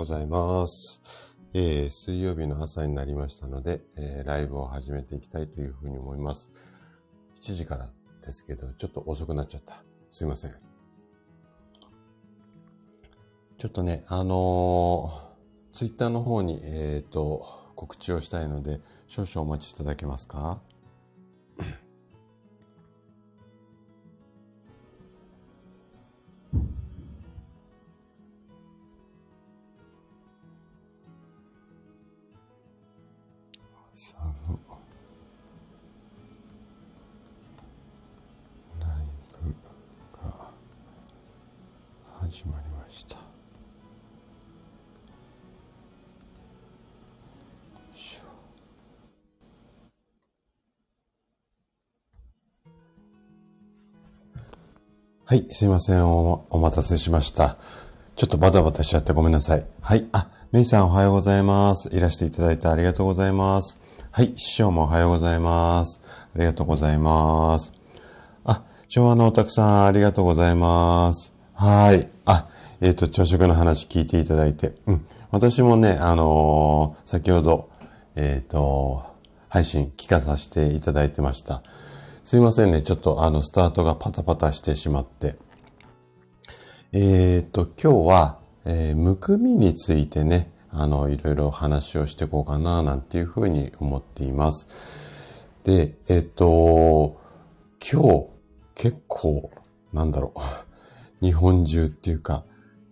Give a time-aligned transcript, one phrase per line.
[0.00, 1.02] ございます。
[1.52, 6.50] えー水曜日の朝になりましたので、えーライブを始めていきたいというふうに思います。
[7.38, 7.90] 7時から
[8.24, 9.84] ですけど、ちょっと遅くなっちゃった。
[10.08, 10.56] すいません。
[13.58, 17.44] ちょっとね、あのー、ツイッターの方に、えっ、と、
[17.76, 20.62] 告知をしたいので、少々お待ちいただけますか？
[55.60, 56.46] すいませんお。
[56.48, 57.58] お待たせしました。
[58.16, 59.66] ちょっとバタバタしちゃってごめんなさい。
[59.82, 60.08] はい。
[60.10, 61.94] あ、メイさんおはようございます。
[61.94, 63.76] いらしていただいてありがとうございます。
[64.10, 64.32] はい。
[64.36, 66.00] 師匠もおはようございます。
[66.34, 67.74] ありがとうございます。
[68.46, 71.34] あ、昭和のおたくさんありがとうございます。
[71.52, 72.08] はい。
[72.24, 72.48] あ、
[72.80, 74.72] えっ、と、朝食の話聞いていただいて。
[74.86, 75.06] うん。
[75.30, 77.68] 私もね、あのー先ほど、
[78.16, 79.04] えっ、と、
[79.50, 81.62] 配信聞かさせていただいてました。
[82.24, 82.80] すいませんね。
[82.80, 85.36] ちょっとあの、スタートがパタパタしてしまって。
[86.92, 94.66] えっ、と、今日は、えーむくみについてね、あの、いろいろ話をしていこうかな、なんていうふうに思っています。
[95.62, 97.16] で、えっ、と、
[97.80, 98.26] 今日、
[98.74, 99.52] 結構、
[99.92, 100.40] なんだろう、
[101.24, 102.42] 日本中っていうか、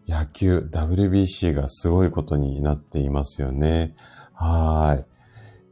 [0.06, 3.96] 野球、WBC がすごいことになっていますよね。
[4.32, 5.04] は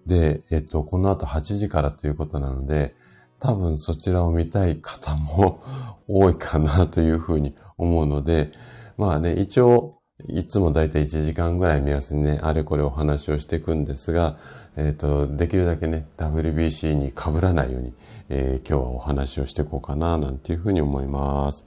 [0.04, 0.08] い。
[0.08, 2.96] で、えっと、この後8時からということなので、
[3.38, 5.62] 多分そちらを見たい方も
[6.08, 8.52] 多いかなというふうに思うので、
[8.96, 9.92] まあね、一応、
[10.28, 14.38] いつもだいたい1時間ぐらい目安にね、あれこれお話をしていくんですが、
[14.76, 17.92] えっ、と、できるだけね、WBC に被らないように、
[18.30, 21.66] えー今日はお話をしていこうかな、なんていうふうに思います。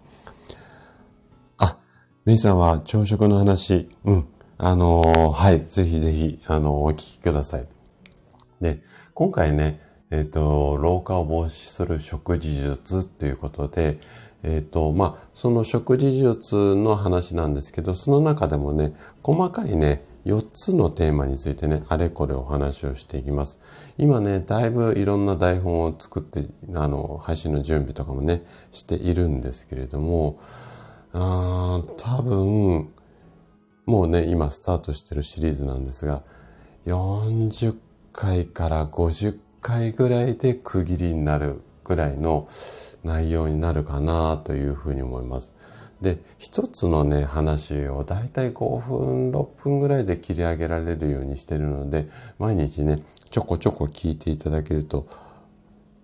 [1.57, 1.77] あ、
[2.25, 4.27] メイさんは朝食の話、うん、
[4.57, 7.67] あのーはい、ぜひぜひ、あのお聞きください。
[8.61, 8.81] で、
[9.13, 13.99] 今回ね、えっ、と、老化を防止する食事術ということで、
[14.43, 23.59] えっ、と、まあ、その食事術の話なんですけど、その中でもね、細かいね、4つのテーマについてね、あれこれお話をしていきます。
[23.97, 30.39] 今ね、だいぶいろんな台本を作って、あの、配信の準備とかもね、しているんですけれども、
[31.13, 32.89] あー多分、
[33.85, 36.23] もうね、今スタートしてるシリーズなんですが、
[36.85, 37.75] 40
[38.13, 42.47] 回から50回ぐらいで区切りになるぐらいの
[43.03, 45.53] 内容になるかなというふうに思います。
[46.01, 52.99] で、一つのね、話をだいたい5分、6分ぐらいで切り上げられるようにしてるので、毎日ね、
[53.29, 55.07] ちょこちょこ聞いていただけると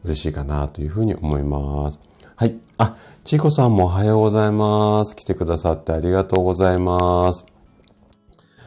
[0.03, 1.99] 嬉しいかなというふうに思います。
[2.35, 2.59] はい。
[2.77, 5.15] あ、ちいこさんもおはようございます。
[5.15, 7.45] 来てくださってありがとうございます。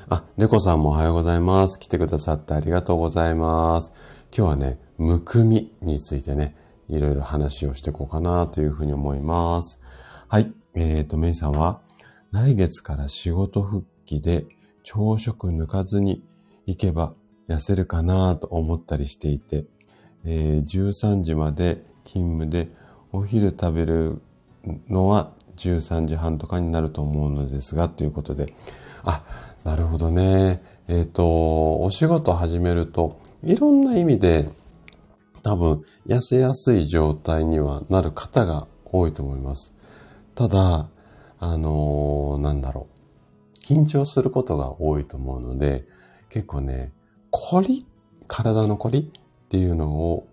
[0.08, 1.78] あ、猫さんもおはようございます。
[1.78, 3.92] 来てくださってありがとうございます。
[4.34, 6.56] 今日はね、むくみについてね、
[6.88, 9.80] いろいろ話をしていこうかなというふうに思います。
[10.28, 10.52] はい。
[10.74, 11.80] えーと、メイさんは、
[12.30, 14.46] 来月から仕事復帰で
[14.82, 16.22] 朝食抜かずに
[16.66, 17.14] 行けば
[17.48, 19.64] 痩せるかなと思ったりしていて、
[20.24, 22.68] えー13時まで勤務で
[23.12, 24.20] お昼食べる
[24.88, 28.54] のは13時半とかになると思うのですが、ということで。
[29.04, 29.22] あ、
[29.64, 30.62] なるほどね。
[30.88, 34.48] えっ、と、お仕事始めると、いろんな意味で
[35.48, 39.72] 多分痩せやすい状態にはなる方が多いと思います。
[40.34, 40.90] ただ、
[41.38, 43.58] あのーなんだろう。
[43.64, 45.86] 緊張することが多いと思うので、
[46.28, 46.92] 結構ね、
[47.30, 47.86] 凝り
[48.26, 50.28] 体の凝りっていうのを、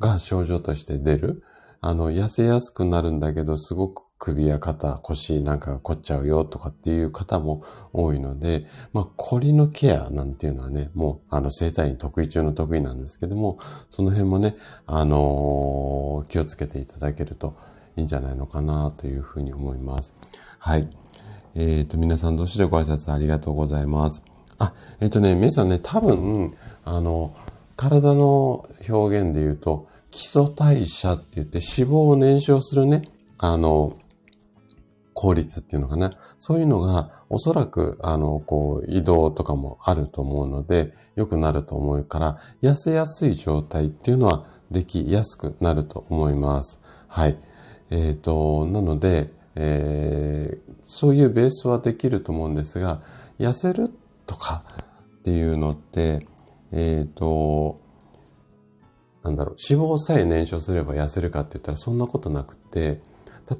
[0.00, 1.42] が症状として出る。
[1.82, 7.62] あの、痩せやすくなるんだけど、すごく首や肩、腰なんかが凝っちゃうよとかっていう方も
[7.92, 13.58] 多いので、まあ、凝りのケアなんていうのはね、もう、あの、生体院得意中の得意なんですけども、
[13.90, 14.56] その辺もね、
[14.86, 17.56] あのー気をつけていただけると
[17.96, 20.14] いいんじゃないのかなというふうに思います。
[20.58, 20.88] はい。
[21.54, 24.22] えっ、と、皆さんどうしご挨拶ありがとうございます。
[24.58, 26.54] あ、えっ、とね、皆さんね、多分、
[26.84, 27.34] あの、
[27.76, 33.02] 体の表現で言うと、基礎代謝って言って脂肪を燃焼するね、
[33.38, 33.96] あの、
[35.18, 36.12] 効率っていうのかな。
[36.38, 46.80] そういうのが、おそらく、あの、こう、移動とかもあると思うので、良くなると思うから、痩せやすい状態っていうのはできやすくなると思います。
[47.08, 47.36] はい。
[47.90, 53.02] えっ、と、なので、えーそういうベースはできると思うんですが、
[53.38, 53.90] 痩せる
[54.24, 54.64] とか
[55.18, 56.26] っていうのって、
[56.72, 57.78] えっ、ー、と、
[59.22, 63.02] なんだろう、脂肪さえ燃焼すれば痩せるかって言ったらそんなことなくて、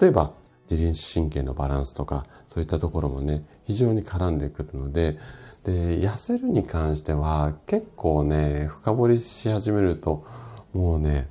[0.00, 0.32] 例えば
[0.70, 5.18] 自律神経のバランスとか、そういったところもね、非常に絡んでくるので、
[5.64, 10.24] で、痩せるに関しては結構ね、深掘りし始めると、
[10.72, 11.28] もうね、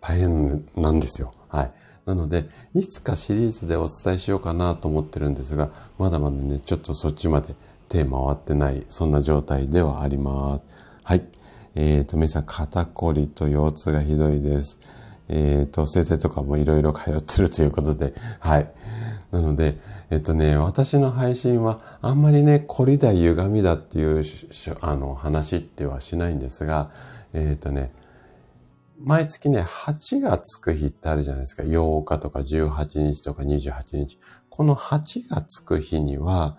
[0.00, 1.32] 大変なんですよ。
[1.48, 1.72] はい。
[2.06, 7.54] なので、いつかシリーズでお伝えしようかなと思ってるんですが、まだまだね、ちょっとそっちまで
[7.88, 10.64] 手回ってない、そんな状態ではあります。
[11.02, 11.22] はい。
[11.74, 14.80] え、ー、と、皆さん、肩こりと腰痛がひどいです。
[15.32, 18.72] えっ、ー、と、整体とかもいろいろ通ってるということで、 はい。
[19.30, 19.78] なので、
[20.10, 24.24] えっとね、私の配信はあんまりね、こりだ、歪みだっていう、
[24.80, 26.90] あの、話ってはしないんですが、
[27.32, 27.92] えっとね、
[28.98, 31.62] 毎月ね、8がつく日ってあるじゃないですか。
[31.62, 34.18] 8日とか18日とか28日。
[34.48, 36.58] この8がつく日には、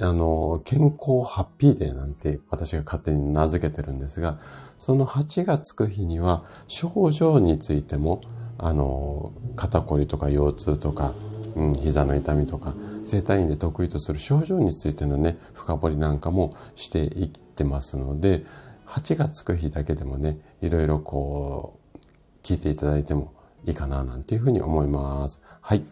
[0.00, 4.38] あの、健康ハッピーデーなんて私が勝手に名付けてるんですが、
[4.78, 8.22] その8がつく日には症状についても、
[8.56, 11.14] あの、肩こりとか腰痛とか、
[11.56, 18.44] うん、膝の痛みとか、整体院で得意とする症状についてのね、深掘りなんかもしていってますので、
[18.86, 21.98] 8がつく日だけでもね、いろいろこう、
[22.42, 23.34] 聞いていただいても
[23.66, 25.40] いいかな、なんていうふうに思います。
[25.60, 25.84] はい。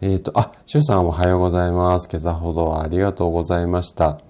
[0.00, 2.08] えっ、ー、と、あ、シュさんおはようございます。
[2.08, 4.20] 今朝ほどありがとうございました。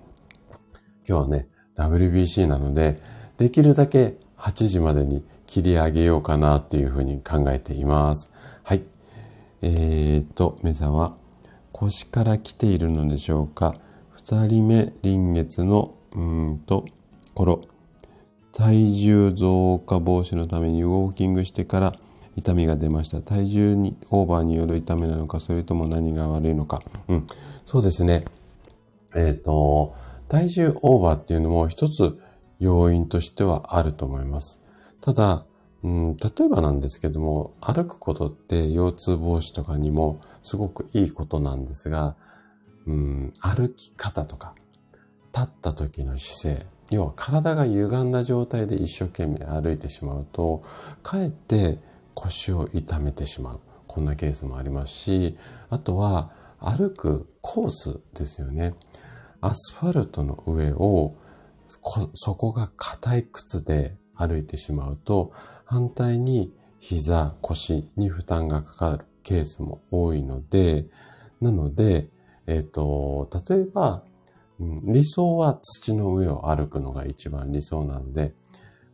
[1.07, 3.01] 今日はね、WBC なので、
[3.39, 8.31] できるだけ8時までに切り上げようかなっていうふうに考えています。
[8.65, 8.83] はい。
[9.63, 11.17] えっ、と、メザは
[11.73, 13.75] 腰から来ているのでしょうか？
[14.11, 16.85] 二人目、臨月の、うんと、
[17.33, 17.63] 頃。
[18.53, 21.95] 体重増加防止のためにウォーキングしてから
[22.35, 23.23] 痛みが出ました。
[23.23, 26.83] 体重にオーバーによる痛みなのか、それとも何が悪いのか。
[27.07, 27.27] うん。
[27.65, 28.25] そうですね。
[29.15, 29.95] えっ、と、
[30.29, 32.19] 体重オーバーっていうのも一つ
[32.59, 34.61] 要因としてはあると思います。
[35.01, 35.45] ただ、
[35.83, 42.17] うん、例えばなんですけども、歩くことって腰痛防止とかにもすごくいいことなんですが、
[42.87, 44.55] うん、歩き方とか、
[45.35, 50.63] 立った時の姿勢、要は体が歪んだ状態で一生懸命歩いてしまうと、
[51.03, 51.79] かえって
[52.15, 53.61] 腰を痛めてしまう。
[53.87, 55.37] こんなケースもありますし、
[55.71, 58.75] あとは歩くコースですよね。
[59.41, 61.15] アスファルトの上を、
[62.15, 65.33] そこが硬い靴で歩いてしまうと、
[65.65, 70.87] 反対に膝、腰に負担がかかるケースも多いので、
[71.41, 72.09] なので、
[72.47, 74.03] えっ、ー、と、例えば、
[74.59, 78.35] 理想は土の上を歩くのが一番理想なので、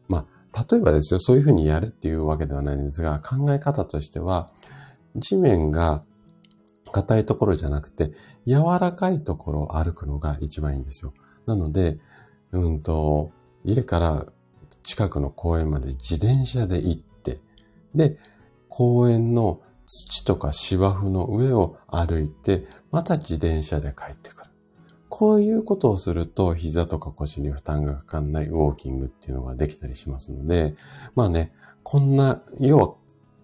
[0.08, 4.50] まあ、例えばですよ、そういうふうにやるっていうわけではないんですが、考え方としては、
[5.16, 6.02] 地面が
[6.92, 8.12] 硬いところじゃなくて、
[8.46, 11.14] 柔らかいところを歩くのが一番いいんですよ。
[11.46, 11.98] なので、
[12.58, 13.30] うんと、
[13.64, 14.26] 家から
[14.82, 17.40] 近くの公園まで自転車で行って、
[17.94, 18.18] で、
[18.68, 24.50] 公園の土とか芝生の上を歩いて、また自転車で帰ってくる。
[25.08, 30.74] こういうことをすると、膝とか腰に負担がかかんないウォーキングっていうのができたりしますので、
[31.14, 31.52] まあね、
[31.82, 32.94] こんな、要は、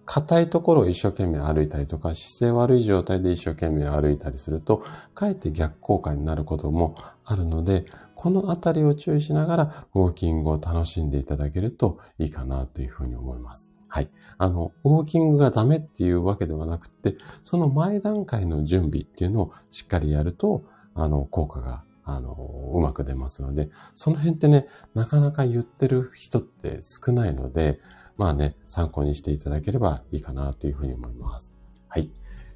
[0.03, 4.83] 硬いところを一生懸命歩いたりとか、姿勢悪い状態で一生懸命歩いたりすると、
[5.13, 7.85] かえって逆効果になることもあるので、
[8.21, 9.63] このあたりを注意しながら、
[9.95, 13.71] ウォーキングを楽しんでいただけるといいかなというふうに思います。
[13.87, 14.11] はい。
[14.37, 22.35] あの、ウォーキングがダメっていうわけではなくて、その前段階の準備っていうのをしっかりやると、あの、効果が、あの、
[22.75, 27.79] うまく出ますので、その辺ってね、なかなか言ってる人って少ないので、
[28.17, 31.55] まあね、参考にしていただければいいかなというふうに思います。
[31.87, 32.11] はい。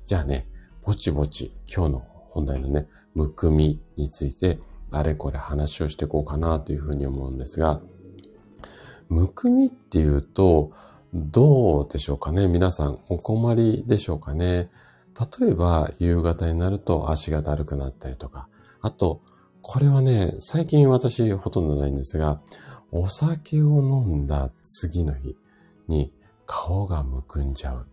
[0.05, 0.48] じゃあね、
[0.84, 4.60] ぼちぼち今日の本題のね、むくみについて、
[4.98, 7.82] あれこれ話をしていこうかなというふうに思うんですが、
[9.10, 10.72] むくみっていうと、
[11.14, 12.48] どうでしょうかね？
[12.48, 14.70] 皆さんお困りでしょうかね？
[15.40, 18.48] 例えば、夕方になると足がだるくなったりとか、
[18.82, 19.22] あと、
[19.62, 22.42] これはね、最近私ほとんどないんですが、
[22.92, 25.36] お酒を飲んだ次の日
[25.88, 26.14] に
[26.46, 27.88] 顔がむくんじゃう。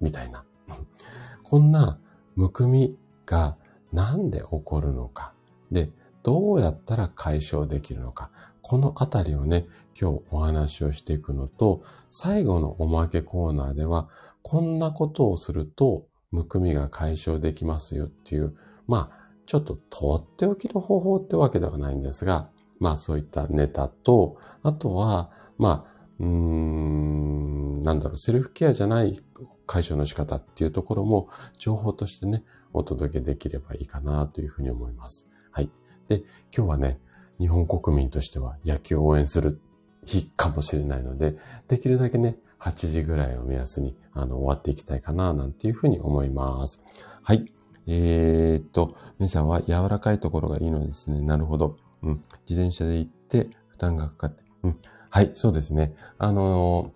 [0.00, 0.44] みたいな。
[1.42, 1.98] こんな
[2.36, 3.56] むくみが
[3.92, 5.34] なんで起こるのか。
[5.70, 5.90] で、
[6.22, 8.30] どうやったら解消できるのか。
[8.60, 9.66] このあたりをね、
[10.00, 14.08] 今日お話をしていくのと、最後のおまけコーナーでは、
[14.42, 22.48] こんなことをするとむくみが解消できますよっていう、まあ、ちょっととっておきの方法ってわけではないんですが、
[22.78, 29.20] まあそういったネタと、あとは、まあ、うーん、なんだろう、セルフケアじゃない
[29.66, 35.28] 解消の仕方っていうところも情報としてね、お届けできればいいかなというふうに思います。
[35.50, 35.70] はい。
[36.08, 36.22] で、
[36.56, 36.98] 今日はね、
[37.38, 39.60] 日本国民としては野球を応援する
[40.04, 41.36] 日かもしれないので、
[41.68, 46.80] できるだけね、8時ぐらいを目安に、あの、終わっていきたいかな、なんていうふうに思います。
[47.22, 47.52] はい。
[47.86, 51.20] えー、っと、皆さんは柔らかいところがいいのですね。
[51.20, 51.76] なるほど。
[52.02, 52.22] うん。
[52.48, 54.44] 自転車で行って負担がかかって。
[54.62, 54.78] うん。
[55.10, 55.94] はい、そうですね。
[56.18, 56.92] あの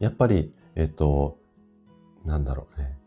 [0.00, 1.38] ー、やっぱり、えっと、
[2.24, 2.98] なんだろうね。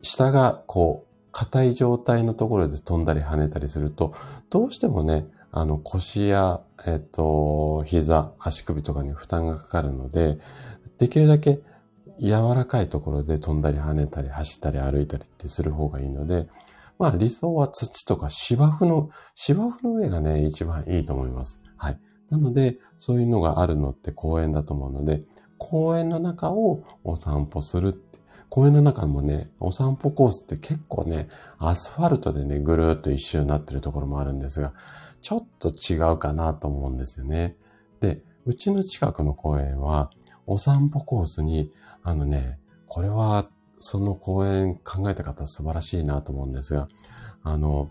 [0.00, 1.05] 下がこう、
[1.38, 4.14] 硬い状態のところで飛んだり跳ねたりすると、
[4.48, 10.38] どうしてもね、あの腰や、えっと、膝、足首とかに負担がかかるので、
[10.96, 11.60] できるだけ
[12.18, 16.48] 柔らかいところで飛んだり跳ねたり走ったり歩いたりってする方がいいので、
[16.98, 21.60] まあ理想は土とか芝生の、芝生の上がね、一番いいと思います。
[21.76, 22.00] はい。
[22.30, 25.20] なので、そういうのがあるのって公園だと思うので、
[25.58, 28.20] 公園の中をお散歩するって。
[28.48, 31.28] 公園の中もね、お散歩コースって結構ね、
[31.58, 34.72] アスファルトでね、ぐるーっと一周になってるところもあるんですが、
[35.20, 37.56] ちょっと違うかなと思うんですよね。
[38.00, 40.10] で、うちの近くの公園は、
[40.46, 46.88] お散歩コースに、あのね、これは、その公園考えた方素晴らしいなと思うんですが、
[47.42, 47.90] あの、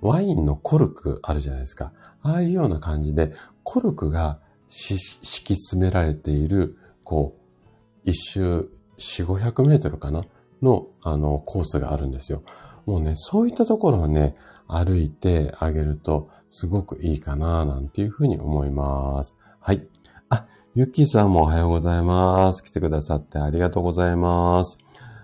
[0.00, 1.92] ワインのコルクあるじゃないですか。
[2.22, 10.24] ああいうような感じで、コルクが敷き詰められている、こう、一周4、500メートルかな？
[10.62, 12.42] の、あの、コースがあるんですよ。
[12.86, 14.34] もうね、そういったところはね、
[14.68, 19.36] 歩いてあげるとすごくいいかな、なんていうふうに思います。
[19.60, 19.86] はい。
[20.28, 22.62] あ、ゆきさんもおはようございます。
[22.62, 24.78] 来てくださってありがとうございます。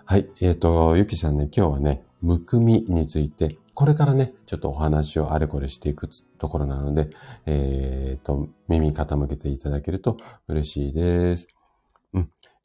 [0.04, 0.28] はい。
[0.40, 7.10] えっ、ー、と、ゆきさんね、今日はね、むくみについて、これからね、ちょっとお話をあれこれしていくところなので、
[7.46, 11.48] えっ、ー、と、耳傾けていただけると嬉しいです。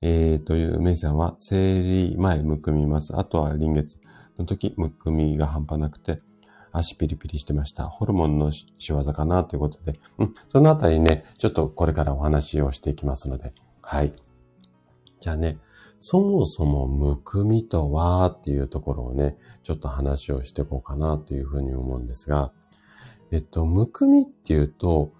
[0.01, 0.09] うん。
[0.09, 3.17] えー、という、メイさんは、生理前むくみます。
[3.17, 3.97] あとは臨月
[4.37, 6.21] の時、むくみが半端なくて、
[6.71, 7.85] 足ピリピリしてました。
[7.85, 14.13] ホルモンの仕業かなということで、うん、そのあたりね、ちょっとこれからお話をしていきますので、はい。
[15.19, 15.59] じゃあね、
[15.99, 22.51] そもそもむくみとはっていうところをね、ちょっと話をしていこうかなというふうに思うんですが、
[23.31, 25.11] えっと、むくみっていうと、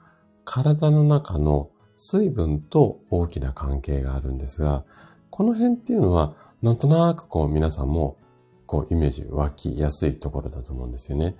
[0.46, 4.86] 体の中の水分と大きな関係があるんですが、
[5.30, 8.18] この辺っていうのは、なんとなくこう皆さんも
[8.66, 11.36] こうイメージ湧きやすいところだと思うんですよね。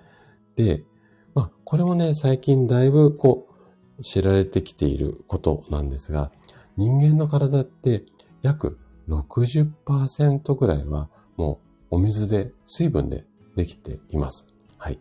[0.56, 0.84] で、
[1.36, 3.48] まあ、これもね、最近だいぶこ
[4.00, 6.32] う、知られてきていることなんですが、
[6.76, 8.04] 人間の体って
[8.42, 11.60] 約60%ぐらいはも
[11.92, 14.48] うお水で、水分でできています。
[14.78, 15.00] はい。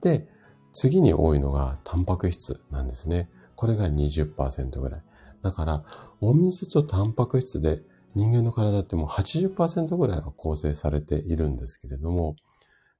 [0.00, 0.28] で、
[0.72, 3.28] 次に多いのがタンパク質なんですね。
[3.58, 5.02] これが20%ぐらい。
[5.42, 5.84] だから、
[6.20, 7.82] お水とタンパク質で
[8.14, 12.36] 人間の体ってもう80%ぐらいは構成されているんですけれども、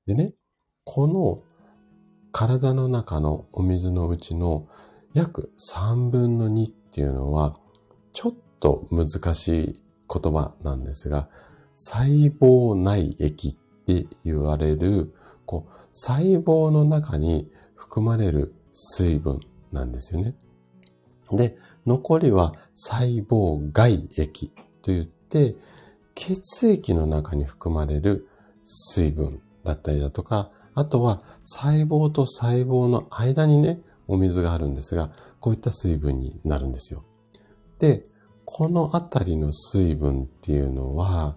[0.06, 0.34] でね、
[0.82, 1.44] この
[2.32, 4.66] 体の中のお水のうちの
[5.14, 7.54] 約3分の2っていうのは、
[8.12, 11.28] ちょっと難しい言葉なんですが、
[11.76, 15.14] 細胞内液って言われる、
[15.46, 19.38] こう、細胞の中に含まれる水分
[19.70, 20.34] なんですよね。
[21.32, 21.56] で、
[21.86, 24.48] 残りは細胞外液
[24.82, 25.56] と言って、
[26.14, 28.28] 血液の中に含まれる
[28.64, 37.04] 水分だったりだとか、あとは細胞と細胞の間にね、お水があるんですが、こういった水分になるんですよ。
[37.78, 38.02] で、
[38.44, 41.36] このあたりの水分っていうのは、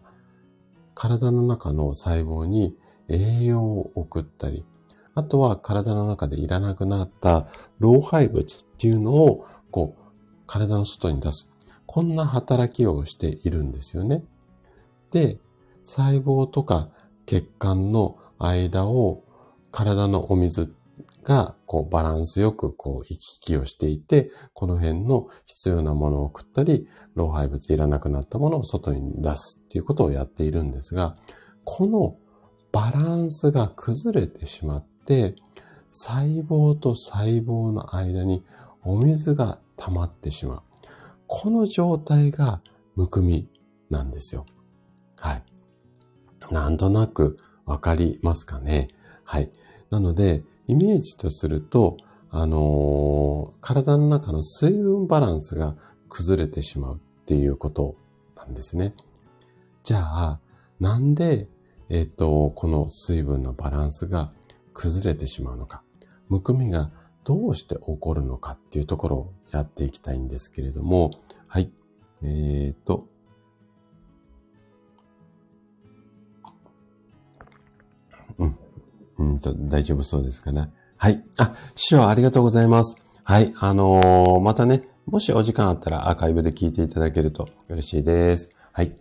[0.94, 2.76] 体の中の細胞に
[3.10, 4.66] 栄養を送ったり、
[5.14, 7.48] あとは体の中でいらなくなった
[7.80, 10.02] 老廃物っていうのを、こう、
[10.46, 11.50] 体の外に出す。
[11.86, 14.24] こんな働きをしているんですよね。
[15.12, 15.40] で、
[15.84, 16.90] 細胞とか
[17.26, 19.24] 血管の間を
[19.72, 20.74] 体のお水
[21.24, 31.16] がこうバランスよくこう行き来をしていて、この辺の必要なものを食ったり、老廃物いらなくなったものを外に出すっていうことをやっているんですが、
[31.64, 32.16] この
[32.72, 35.36] バランスが崩れてしまって、
[35.90, 38.44] 細胞と細胞の間に
[38.84, 40.62] お水が溜まってしまう。
[41.28, 42.62] この状態が
[42.96, 43.48] むくみ
[43.90, 44.46] なんですよ。
[45.16, 45.44] はい。
[46.52, 48.90] なんとなくわかりますかね。
[49.24, 49.52] はい。
[49.90, 51.98] なので、イメージとすると、
[52.30, 55.76] あのー、体の中の水分バランスが
[56.10, 57.96] 崩れてしまうっていうこと
[58.36, 58.94] なんですね。
[59.84, 60.40] じゃあ、
[60.80, 61.48] なんで、
[61.90, 64.32] えっ、と、この水分のバランスが
[64.74, 65.84] 崩れてしまうのか。
[66.30, 66.92] むくみが
[67.24, 71.12] どうして起こるのかっていうところをやっていきたいんですけれども、
[71.48, 71.72] はい。
[72.24, 73.08] えーと、
[78.38, 78.58] うん。
[79.18, 80.72] うんと、大丈夫そうですかね。
[80.98, 81.24] はい。
[81.38, 82.96] あ、師匠ありがとうございます。
[83.24, 83.54] はい。
[83.60, 88.50] あのー、またね、もしお時間あったらアーカイブで聞いていただけると嬉しいです。
[88.72, 88.96] はい。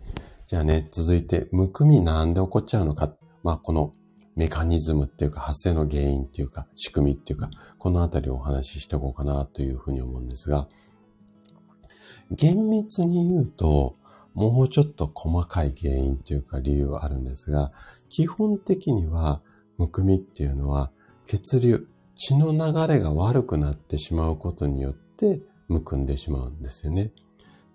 [0.47, 3.09] じゃあね、続いて、むくみなんで起こっちゃうのか。
[3.43, 3.93] まあ、この
[4.35, 10.67] メカニズムっていうか、発生の原因っていうか、仕組みっていうか、このあたりをお話ししておこうかなというふうに思うんですが、
[12.31, 13.97] 厳密に言うと、
[14.33, 17.71] もうちょっと細かい原因というか理由はあるんですが、
[18.07, 19.41] 基本的には、
[19.77, 20.91] むくみっていうのは、
[21.25, 27.11] 血流、血の流れが悪くなってしまうことによって、むくんでしまうんですよね。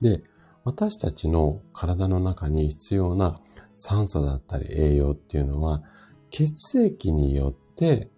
[0.00, 0.22] で、
[0.64, 3.38] 私たちの体の中に必要な
[3.76, 5.82] 酸素だったり栄養っていうのは、
[6.30, 8.08] 血液によって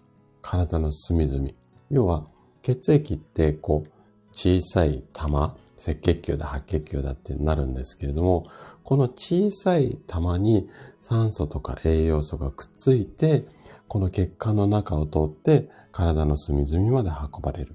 [0.42, 1.48] 体の隅々、
[1.90, 2.26] 要は
[2.62, 3.90] 血液ってこう
[4.32, 8.46] 小さい玉、赤血球だ白血球だってなるんですけれども、
[8.82, 10.68] この小さい玉に
[11.00, 13.46] 酸素とか栄養素がくっついて、
[13.86, 17.74] この血管の中を通って体の隅々まで運ばれる。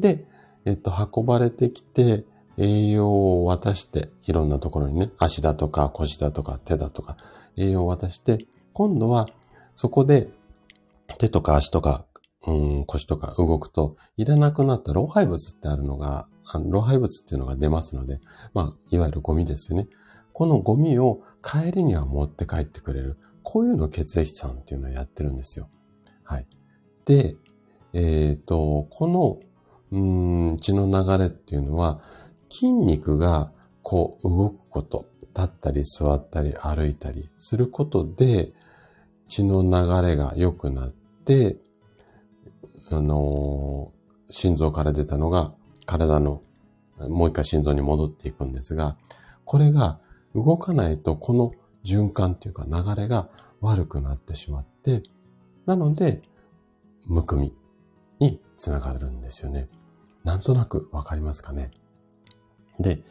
[0.00, 0.26] で、
[0.64, 2.24] えっと、運ばれてきて
[2.56, 7.16] 栄養を渡して、いろんなところにね、足だとか腰だとか手だとか
[7.56, 9.28] 栄養を渡して、今度は
[9.80, 10.28] そこで
[11.18, 12.04] 手とか足とか、
[12.44, 16.26] うん、腰とか動くと、いらなくなった老廃物ってあるのが、
[16.66, 18.18] 老廃物っていうのが出ますので、
[18.54, 19.86] まあ、いわゆるゴミですよね。
[20.32, 23.18] このゴミを帰りには持って帰ってくれる。
[23.44, 25.70] こういうのを血液さんっていうのをやってるんですよ。
[26.24, 26.48] はい。
[27.04, 27.36] で、
[27.92, 29.06] えっ、ー、と、こ
[29.92, 32.00] の、うん、血の流れっていうのは、
[32.50, 35.06] 筋肉がこう動くこと、
[35.36, 38.52] 立ったり座ったり歩いたりすることで、
[39.28, 40.88] 血の流れが良くなっ
[41.24, 41.56] て、
[42.90, 45.52] あのー、心臓から出たのが
[45.86, 46.42] 体の
[46.98, 48.96] もう一回心臓に戻っていくんですが、
[49.44, 50.00] これが
[50.34, 51.52] 動かないとこの
[51.84, 53.28] 循環っていうか流れが
[53.60, 55.02] 悪くなってしまって、
[55.66, 56.22] なので、
[57.06, 57.54] むくみ
[58.18, 59.68] につながるんですよね。
[60.24, 61.70] なんとなくわかりますかね。
[62.80, 63.02] で、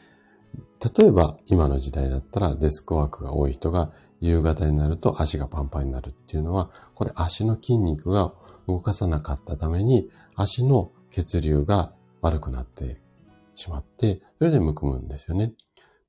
[0.98, 8.34] 例えば今の時代だったらデスクワークが多い人が夕方になると足がパンパンになるっていうのは、これ足の筋肉が
[8.68, 13.02] 動かさなかったために、足の血流が悪くなって
[13.56, 15.54] しまって、それでむくむんですよね。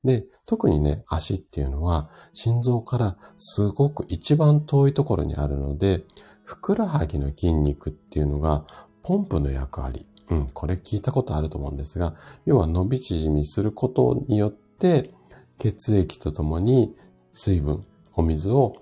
[0.04, 6.04] で、特にね、足っていうのは、心臓からすごく一番遠いところにあるので、
[6.44, 8.64] ふくらはぎの筋肉っていうのが、
[9.02, 10.06] ポンプの役割。
[10.30, 15.10] うん、これ聞いたことあると思うんですが、要は伸び縮みすることによって、
[15.58, 16.94] 血液とともに
[17.32, 17.84] 水分、
[18.18, 18.74] お水を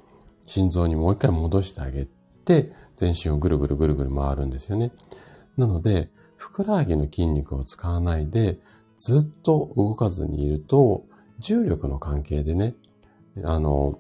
[0.47, 2.09] 心臓にもう一回戻してあげ
[2.47, 4.93] て、全身をぐるぐるぐるぐる回るんですよね。
[5.59, 8.59] なので、ふくらはぎの筋肉を使わないで、
[8.97, 11.05] ずっと動かずにいると、
[11.39, 12.75] 重力の関係でね、
[13.45, 13.99] あの、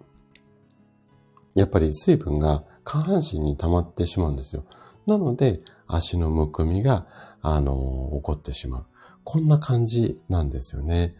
[1.54, 4.64] やっぱり水分が下半身に溜まってしまうんですよ。
[5.06, 7.06] なので、足のむくみが、
[7.42, 8.86] あの、起こってしまう。
[9.22, 11.14] こんな感じなんですよね。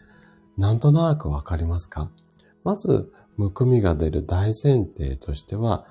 [0.57, 2.09] なんとなくわかりますか？
[2.63, 5.85] まず、むくみが出る大前提としては、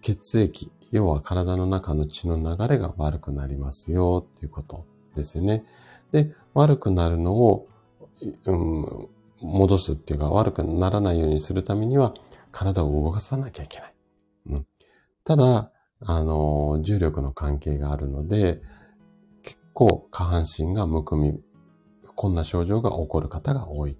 [0.00, 5.64] 血液、要は体の中の血の流れが悪くなりますよっていうことですよね。
[6.12, 7.66] で、悪くなるのを、
[8.46, 9.08] うん、
[9.40, 12.14] 戻すっていうか悪くならないようにするためには
[12.50, 13.94] 体を動かさなきゃいけない。
[14.46, 14.66] うん、
[15.24, 15.70] ただ、
[16.00, 18.60] あの、重力の関係があるので、
[19.42, 21.40] 結構下半身がむくみ、
[22.14, 23.98] こんな症状が起こる方が多い。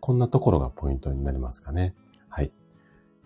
[0.00, 1.94] こんなところがポイントになりますかね。
[2.28, 2.52] はい。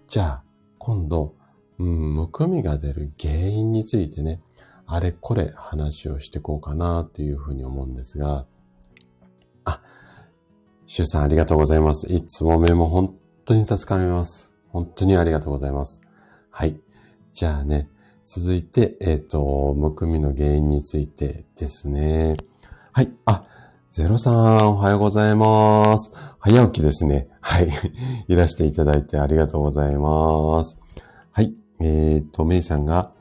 [0.06, 0.44] じゃあ、
[0.78, 1.34] 今度、
[1.78, 4.40] うん、むくみが出る原因についてね、
[4.86, 8.46] あれこれ話をしてこうかなというふうに思うんですが、
[9.64, 9.80] あ、
[10.86, 12.12] シュさんありがとうございます。
[12.12, 14.52] いつもメモ本当に助かります。
[14.68, 16.02] 本当にありがとうございます。
[16.50, 16.78] はい。
[17.32, 17.88] じゃあね、
[18.26, 22.36] 続いて、えっ、ー、と、むくみの原因についてですね。
[22.92, 23.12] はい。
[23.24, 23.42] あ、
[23.92, 26.10] ゼロさん、おはようございます。
[26.38, 27.28] 早起きですね。
[27.42, 27.68] はい。
[28.26, 30.78] いらしていただいてありがとうございます。
[31.30, 31.54] はい。
[31.78, 33.12] えっ、ー、と、メイさんが、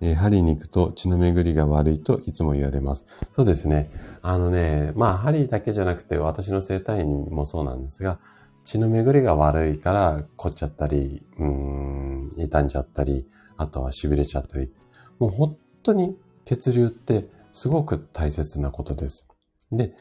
[0.00, 3.04] えー、針に行くと血の巡りが悪いといつも言われます。
[3.32, 3.90] そうですね。
[4.22, 8.20] あのね、まあ、針だけじゃなくて私の生体院もそうなんですが、
[8.62, 14.70] 血の巡りが悪いから凝っちゃったり、うん、傷んじゃったり、あとは痺れちゃったり。
[15.18, 19.26] もう本当に血流ってすごく大切なことです。
[19.72, 19.94] で、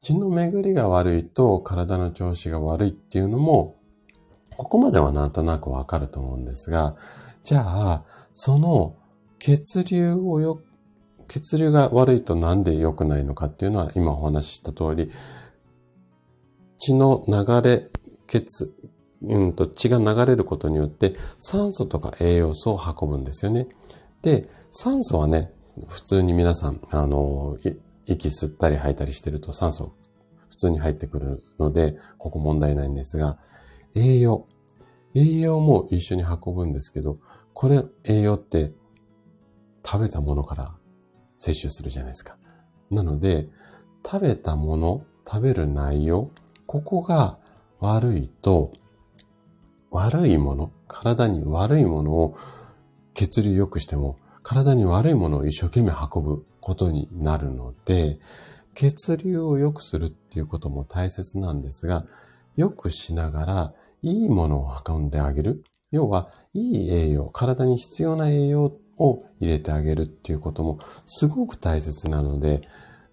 [0.00, 3.76] 血の巡りが悪いと体の調子が悪いっていうのも、
[4.56, 6.96] ここまではなんとなくわかると思うんですが、
[7.42, 8.96] じゃあ、その
[9.38, 10.60] 血流をよ、
[11.28, 15.10] 血流が悪いとなんで良くないのかっていうのは今お話しした通り、
[16.78, 17.88] 血の流れ、
[18.26, 18.72] 血、
[19.22, 23.68] うんと血が流れることによって酸素とか栄養素を運ぶんですよね。
[24.22, 25.52] で、酸素はね、
[25.88, 27.56] 普通に皆さん、あの、
[28.06, 29.94] 息吸ったり吐いたりしてると酸素
[30.54, 33.38] 普通に入ってくるので、ここ問題ないんですが、
[33.96, 34.46] 栄養。
[35.14, 37.18] 栄養も一緒に運ぶんですけど、
[37.52, 38.72] これ栄養って
[39.84, 40.76] 食べたものから
[41.38, 42.36] 摂取するじゃないですか。
[42.90, 43.48] なので、
[44.04, 46.30] 食べたもの、食べる内容、
[46.66, 47.38] ここが
[47.80, 48.72] 悪いと、
[49.90, 52.36] 悪いもの、体に悪いものを
[53.14, 58.18] 血流良くしても、体に悪いものを一生懸命運ぶことになるので、
[58.74, 62.06] 血流を良くするっていうことも大切なんですが、
[62.56, 65.62] 良くしながら、いいものを運んであげる。
[65.90, 72.66] 要は、いい栄養、体に必要な栄養を入れてあげるっていうこともすごく大切なので、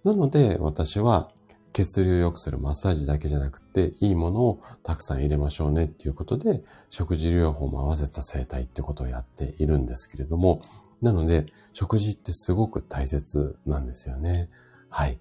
[0.03, 1.29] なので私は
[1.73, 10.61] 血流を良くするマッサージだけじゃなくて、いいものをたくさん入れましょうねっていうことで、食事療法も合わせた生態ってことをやっているんですけれども、
[11.01, 14.47] なので、食事ってすごく大切なんですよね。
[14.89, 15.19] はい。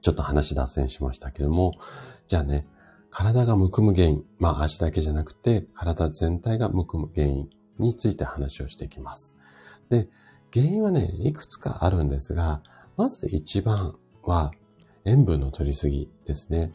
[0.00, 1.72] ちょっと話脱線しましたけども、
[2.26, 2.66] じゃあね、
[3.10, 9.36] 体がむくむ原因、まあ足だけじゃなくて、体全体がむくむ原因について話をしていきます。
[9.88, 10.08] で、
[10.52, 12.62] 原因はね、いくつかあるんですが、
[12.96, 14.52] まず一番は
[15.04, 16.72] 塩分の取りすぎですね。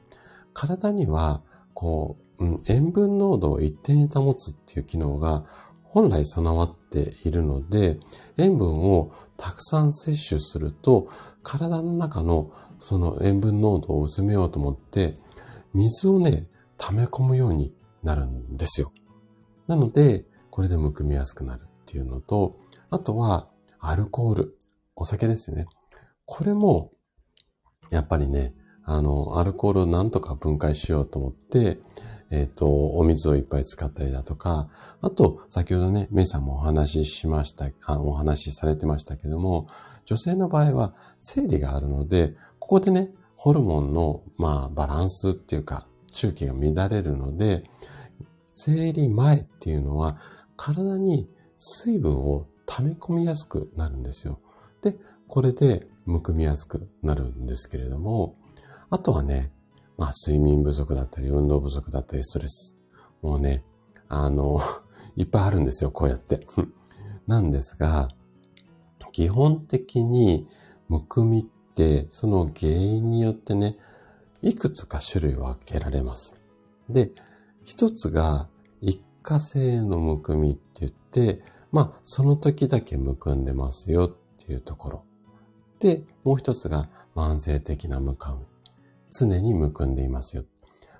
[0.53, 1.41] 体には、
[1.73, 5.45] こう、うん、塩分濃度を一定に保つっていう機能が
[5.91, 7.99] 本来備わっているので、
[8.37, 11.09] 塩分をたくさん摂取すると、
[11.43, 15.15] 体の中のその塩分濃度を薄めようと思って、
[15.73, 17.73] 水をね、溜め込むように
[18.03, 18.93] なるんですよ。
[19.67, 22.55] なので、これでむくみやすくなるっていうのと、
[22.89, 23.49] あとは、
[23.79, 24.57] アルコール。
[24.95, 25.65] お酒ですね。
[26.25, 26.91] これも、
[27.89, 28.53] やっぱりね、
[28.85, 31.79] あの、アルコールをなんとか分解しようと思って、
[32.31, 34.69] えっ、ー、と、お水をいっぱい使ったりだとか、
[35.01, 39.67] あと、先ほどね、メイさんもお話ししました、あお話しされてましたけども、
[40.05, 47.63] 女性の場合は生理があるので、ここでね、ホルモンの、まあ、バランスっていうか、周期が乱れるので、
[48.53, 50.17] 生理前っていうのは、
[50.55, 54.39] 体に水分を溜め込みやすくなるんですよ。
[54.81, 54.95] で、
[55.27, 58.35] これでむくみやすくなるんですけれども、
[58.89, 59.51] あとはね、
[60.01, 62.75] まあ睡眠不足だったり、運動不足だったり、ストレス。
[63.21, 63.63] もうね、
[64.09, 64.59] あの、
[65.15, 66.39] いっぱいあるんですよ、こうやって。
[67.27, 68.09] なんですが、
[69.11, 70.47] 基本的に
[70.89, 73.77] むくみって、その原因によってね、
[74.41, 76.33] いくつか種類分けられます。
[76.89, 77.11] で、
[77.63, 78.49] 一つが
[78.81, 85.03] 一過性のむくみって言って、まあ、その時だけむくんでますよっていうところ。
[85.79, 88.50] で、もう一つが慢性的なむかみ。
[89.11, 90.45] 常にむくんでいますよ。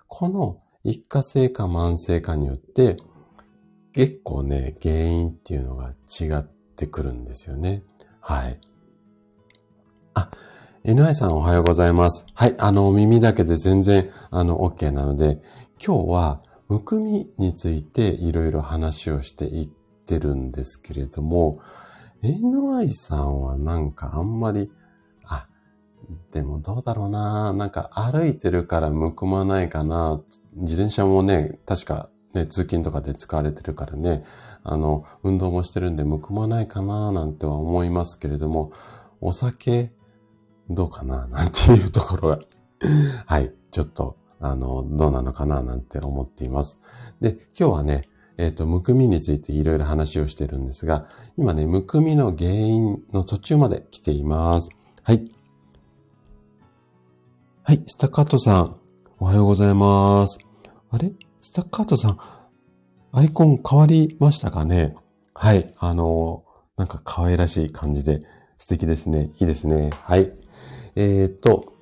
[0.08, 2.97] この一過性か慢性かによって、
[3.93, 7.84] 結構ね、原因っていうのが違ってくるんですよね。
[8.19, 8.60] はい。
[10.13, 10.30] あ、
[10.84, 12.26] NI さんおはようございます。
[12.34, 15.41] はい、あの、耳だけで全然、あの、OK なので、
[15.84, 19.69] 今日は、むくみについていろいろ話をしていっ
[20.06, 21.60] てるんですけれども、
[22.24, 24.71] NY さんはなんかあんまり、
[26.32, 30.21] でもどうだろうななんか歩いてるからむくまないかな
[30.54, 34.24] 自転車もね、確かね、通勤とかで使われてるからね、
[34.63, 38.71] あの、運動もしてるんでむくまないかななんては思いますけれども、
[39.19, 39.91] お酒、
[40.69, 42.39] どうかななんていうところが
[43.26, 46.80] はい、ちょっと、あの、どうなのかななんて思っています。
[47.19, 48.04] で、今日はね、
[48.38, 51.06] えっ、と、むくみについていろいろ話をしてるんですが、
[51.38, 54.69] 今ね、むくみの原因の途中まで来ています。
[55.04, 55.32] はい。
[57.63, 58.76] はい、スタッカートさん、
[59.19, 60.39] おはようございます。
[60.89, 61.13] あれ？
[61.41, 62.17] スタッカートさん、
[63.12, 64.95] アイコン変わりましたかね？
[65.36, 66.43] はい、あの
[66.76, 68.24] なんか可愛らしい感じで
[68.58, 69.30] 素敵ですね。
[69.39, 69.91] いいですね。
[70.02, 70.34] はい。
[70.95, 71.76] えっ、と、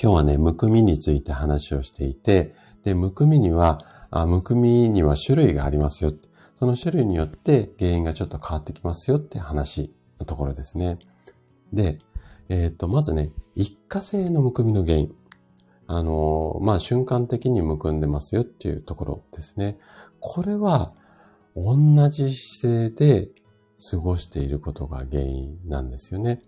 [0.00, 6.12] 今日はね、むくみについて話をしていて、で、むくみには、あむくみには種類がありますよ。
[6.54, 10.98] その種類によって原因がちょっと変わってきますよって話のところですね。
[11.72, 11.98] で、
[12.50, 15.14] えっ、ー、と、まずね、一過性のむくみの原因。
[15.86, 19.78] あのー、まあ、瞬間的にむくんでますよっていうところですね。
[20.18, 20.92] これは、
[21.56, 21.76] 同
[22.08, 23.28] じ姿勢で
[23.90, 26.42] 過ごしていることが原因なんですよね。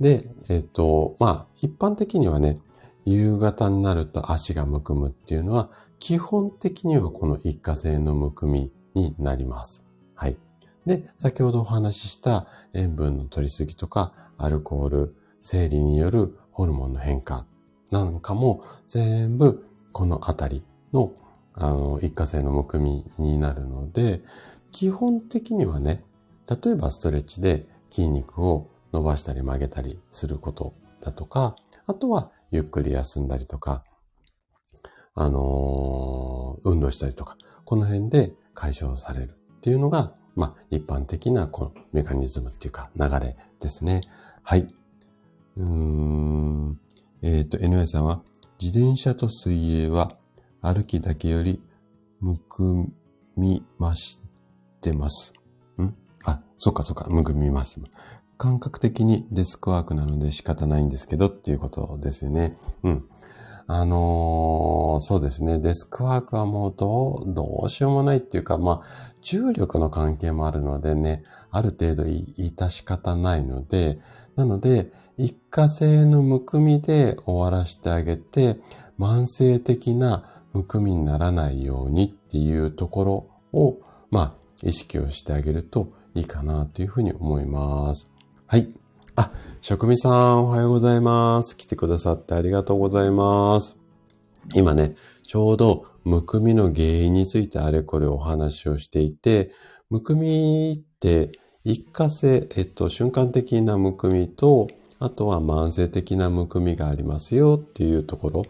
[0.00, 2.58] で、えっ、ー、と、まあ、一般的にはね、
[3.06, 9.82] 夕方になると足がむくむっていうのは、基本的にはこの一過性のむくみになります。
[10.14, 10.36] はい。
[10.84, 17.46] で、先ほどお話しした塩分の取りすぎとか、アルコール、生理によるホルモンの変化
[17.90, 21.12] なんかも全部このあたりの
[21.54, 24.22] あの一過性のむくみになるので、
[24.70, 26.02] 基本的にはね、
[26.48, 31.54] 例えばストレッチで筋肉を伸ばしたり曲げたりすることだとか、
[31.86, 33.82] あとはゆっくり休んだりとか、
[35.14, 44.00] あのー、運動したりとか、この辺で解消されるっていうのが、まあ、一般的なこのメカニズムっていうか流れですね。
[44.42, 44.74] はい。
[45.56, 46.80] うーん。
[47.22, 48.22] えっ、ー、と、NY さんは、
[48.60, 50.12] 自転車と水泳は
[50.60, 51.60] 歩きだけより
[52.20, 52.86] むく
[53.36, 54.20] みまし
[54.80, 55.32] てます。
[55.80, 55.94] ん？
[56.24, 57.80] あ、そっかそっか、むくみます。
[58.38, 62.56] 感覚的にデスクワークなので仕方ないんですけどっていうことですね。
[62.82, 63.08] うん。
[63.66, 65.58] あのー、そうですね。
[65.58, 73.98] デスクワークはもうどう、どうしようもないっていうか、まあ、重力の関係もあるのでね、ある程度致し方ないので、
[74.36, 78.56] なので、一過性のむくみで終わらせてあげて、
[78.98, 83.78] 慢性的なむくみにならないようにっていうところを、
[84.10, 88.08] まあ、意識をしてあげるといいかなというふうに思います。
[88.46, 88.72] はい。
[89.16, 91.56] あ、職味さん、おはようございます。
[91.56, 93.76] 来てくださってありがとうございます。
[94.54, 99.52] 今ね、ちょうど、むくみの原因についてあれこれお話をしていて、
[99.88, 101.32] むくみって、
[101.64, 108.42] 一過性、えっと、瞬間的なむくみと、あとは慢性的なむくみがありますよっていうところ。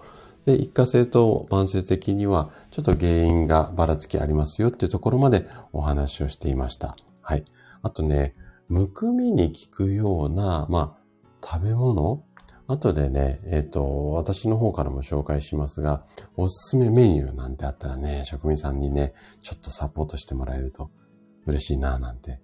[0.44, 6.96] で、一過性と慢性的には、ちょっと原因がばらつきありますよっていうところまでお話をしていました。
[7.20, 7.44] はい。
[7.82, 8.34] あとね、
[8.68, 12.24] むくみに効くような、まあ、食べ物
[12.66, 16.04] 後でね、えっ、ー、と、私の方からも紹介しますが、
[16.36, 20.90] おすすめメニューなんてあったらね、職人さんにね、ちょっとサポートしてもらえると
[21.46, 22.40] 嬉しいななんて、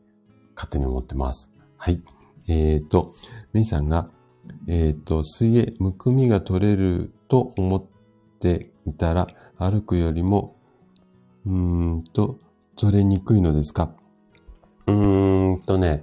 [0.59, 1.53] 勝手に思ってます。
[1.77, 2.03] はい。
[2.49, 3.15] えっ、ー、と、
[3.53, 4.11] メイさんが、
[4.67, 7.85] えっ、ー、と、水泳、むくみが取れると思っ
[8.41, 10.55] ていたら、歩くよりも、
[11.47, 11.53] うー
[11.99, 12.41] んと、
[12.75, 13.93] 取れにくいのですか？
[14.89, 16.01] うーんとね、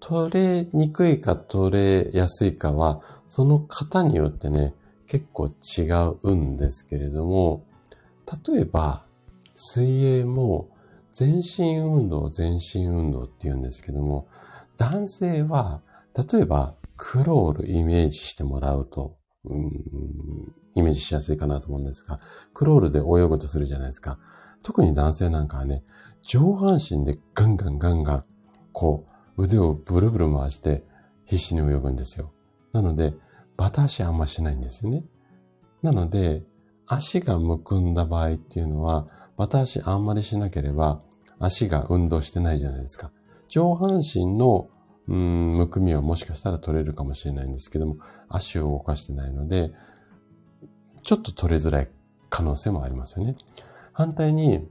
[0.00, 4.72] 取れにくいか取れやすいかは、その方によってね、
[5.06, 5.82] 結構違
[6.22, 7.64] うんですけれども、
[8.48, 9.04] 例えば、
[9.54, 10.70] 水泳も
[11.18, 14.28] 全身運動、全身運動って言うんですけども、
[14.76, 15.80] 男性は、
[16.14, 22.20] 例えば、クロールイメージしてもらうと、うん、イメージしやすいかなと思うんですが、
[22.52, 24.18] クロールで泳ぐとするじゃないですか。
[24.62, 25.84] 特に男性なんかはね、
[26.20, 28.24] 上半身でガンガンガンガン、
[28.72, 29.06] こ
[29.38, 30.84] う、腕をブルブル回して
[31.24, 32.34] 必死に泳ぐんですよ。
[32.74, 33.14] なので、
[33.56, 35.02] バタ足あんましないんですよね。
[35.80, 36.42] なので、
[36.86, 41.00] 足がむくんだ場合っていうのは、バタ足あんまりしなければ、
[41.38, 43.10] 足が運動してないじゃないですか。
[43.48, 44.68] 上半身の、
[45.08, 47.96] うん、むくみはもしかしたら取れるかもしれないんですけども、
[48.28, 49.72] 足を動かしてないので、
[51.02, 51.88] ちょっと取れづらい
[52.28, 53.36] 可能性もありますよね。
[53.92, 54.68] 反対に、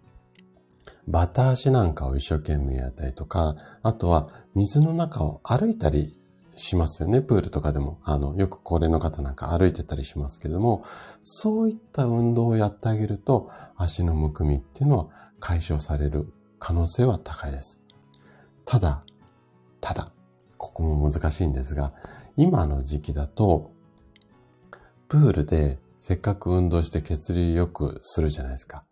[1.08, 6.20] バタ足なんかを一生懸命やったりとか、あとは水の中を歩いたり
[6.56, 7.22] しますよね。
[7.22, 8.00] プールとかでも。
[8.04, 10.82] あの、よく高齢の方なんか歩いてたりしますけれども、
[11.22, 15.08] そういった運動をやってあげると、足のむくみっていうのは
[15.40, 16.32] 解消される
[16.66, 17.80] 可能性は高いです。
[18.66, 19.04] ただ、
[19.82, 20.08] ただ、
[20.58, 21.94] ここも難しいんですが、
[22.38, 23.70] 今の時期だと、
[25.08, 28.84] プールでせっかく運動して血流良くするじゃないですか。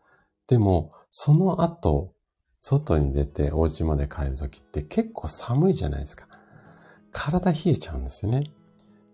[0.48, 2.14] でも、その後、
[2.62, 6.28] 外に出てお家まで帰るときって結構寒いじゃないですか。
[7.12, 8.52] 体冷えちゃうんですよね。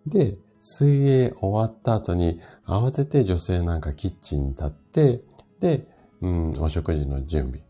[0.06, 5.22] で、水泳終わった後に慌てて女性なんかキッチンに立って、
[5.62, 5.88] で、
[6.20, 7.64] うん、お食事の準備。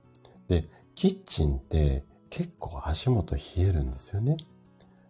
[0.47, 0.67] で、
[0.99, 4.35] キッチンって結構足元冷えるんですよね。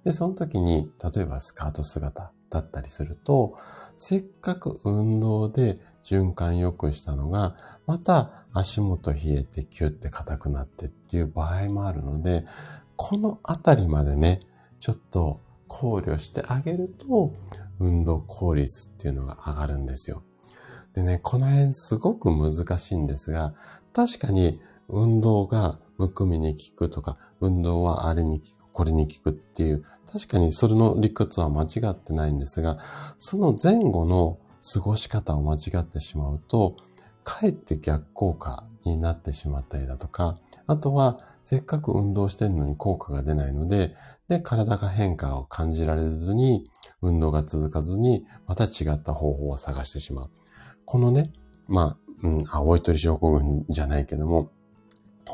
[0.04, 3.58] で、その時に、例えばスカート姿だったりすると、
[3.96, 5.74] せっかく運動で
[6.04, 7.56] 循環良くしたのが、
[7.88, 12.46] また足元冷えてキュッて硬くなってっていう場合もあるので、
[12.96, 14.42] このあたりまでね、
[14.80, 17.34] ちょっと考慮してあげると、
[17.80, 20.22] 運動効率っていうのが上がるんですよ。
[20.94, 23.56] でね、この辺すごく難しいんですが、
[23.92, 32.78] 確かに運動がむくみに効くとか、運動はあれに効く、これに効くっていう、確かにそれの理屈は間違ってないんですが、
[33.18, 34.38] その前後の
[34.74, 36.76] 過ごし方を間違ってしまうと、
[37.24, 40.36] かえって逆効果になってしまったりだとか、
[40.68, 43.96] あとはせっかく運動してるのに効果が出ないので、
[44.28, 46.64] で、体が変化を感じられずに、
[47.02, 50.30] 運動が続かずに、また違った方法を探してしまう。
[50.86, 51.34] このね、
[51.68, 54.52] まあ、うん、青い鳥症候群じゃないけども、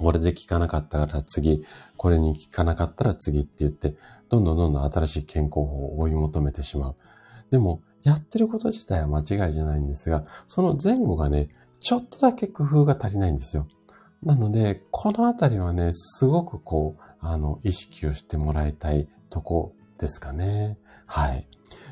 [0.03, 1.65] これで効かなかったから次、
[1.97, 3.95] これに効かなかったら次って言って、
[4.29, 6.95] どんどんどんどん新しい健康法を追い求めてしまう。
[7.51, 13.67] でも、やってること自体は間違いじゃないんですが、その前後がね、ちょっとだけ工夫が足りないんですよ。
[14.23, 20.77] なので、このあたりはね、すごくこう、あの、意識をしてもらいたいとこですかね。
[21.05, 21.47] はい。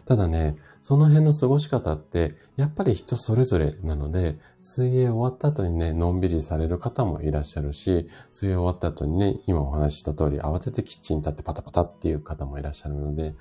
[0.06, 13.34] ただね、その辺の過ごし方って、やっぱり人それぞれなので、水泳終わった後にね、のんびりされる方もいらっしゃるし、水泳終わった後にね、今お話しした通り、慌ててキッチンに立ってパタパタっていう方もいらっしゃるので、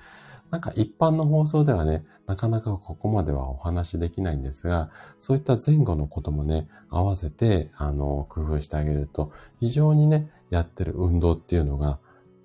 [0.51, 11.99] なんか一般の放送ではね、なかなかここまではお話しできないんですが、そういった前後のこともね、合わせて、あの、工夫してあげると、非常にね、やってる運動っていうのが、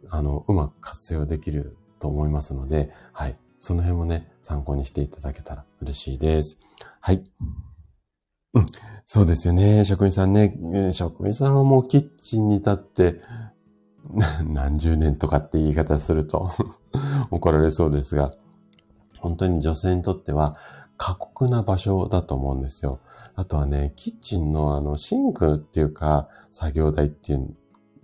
[0.09, 3.37] あの、うまく活用できると思いますので、はい。
[3.61, 6.59] その辺もね、参考にしていただけたら嬉しいです。
[7.01, 7.23] はい。
[8.55, 8.67] うん、
[9.05, 9.85] そうですよね。
[9.85, 10.57] 職員さんね。
[10.95, 13.21] 職員さんはもうキッチンに立って、
[14.49, 16.51] 何十年とかって言い方すると
[17.31, 18.31] 怒られそうですが、
[19.19, 20.55] 本当に女性にとっては
[20.97, 23.01] 過酷な場所だと思うんですよ。
[23.35, 27.55] あとはね、キッチンのあのシンクっていうか作業台っていう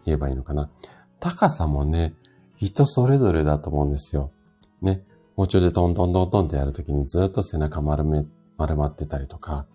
[0.05, 0.69] 言えばいいのかな。
[1.21, 2.15] 高さもね、
[2.57, 4.31] 人それぞれだと思うんですよ。
[4.83, 5.07] ね。
[5.37, 8.23] 包丁でトントントントンってやるときにずっと背中丸め、
[8.57, 9.67] 丸まってたりとか、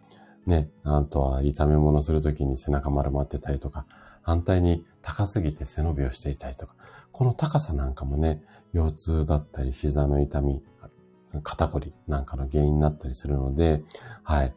[0.45, 3.86] ね、あとは炒め物するときに背中丸まってたりとか、
[4.22, 6.76] 反対に高すぎて背伸びをしていたりとか、
[7.12, 8.41] この高さなんかもね、
[8.72, 10.63] 腰痛だったり膝の痛み、
[11.43, 13.84] 肩こりなんかの原因になったりするので、
[14.24, 14.54] はい。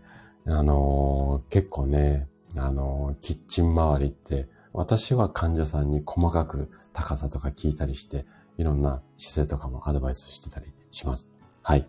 [0.47, 8.25] あのー、結構ね、あのー、キッチン周りって、私は患者さんに細かく高さとか聞いたりして、
[8.57, 11.29] いろんな姿勢とかもアドバイスしてたりします。
[11.63, 11.87] はい。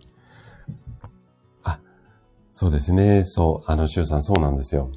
[1.63, 1.79] あ、
[2.51, 3.23] そうですね。
[3.23, 4.91] そう、あの、シュウさんそうなんですよ。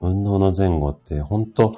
[0.00, 1.72] 運動の前後って本当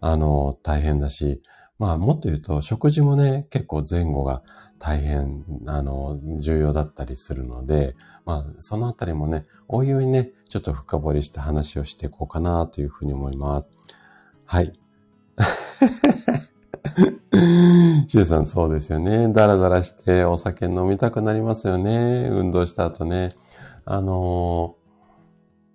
[0.00, 1.42] あの、大変だし、
[1.78, 4.42] まあ、もっと言うと、食事もね、結構前後が
[4.78, 13.70] 大変、あの、重要だったりするので、まあ、そのあたりもね、おいおいね、ちょっと深掘りして話をしていこうかなというふうに思います。
[14.44, 14.72] はい。
[18.06, 19.32] シュウさんそうですよね。
[19.32, 22.28] だらだらしてお酒飲みたくなりますよね。
[22.30, 23.30] 運動した後ね。
[23.84, 24.76] あの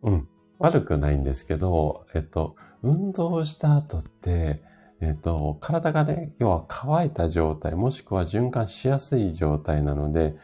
[0.03, 0.27] ー、うん。
[0.59, 4.63] 悪くないんですけど、えっと、運動した後って、
[5.01, 10.35] えっと、体がね、要は乾いた状態、もしくは循環しやすい状態なので、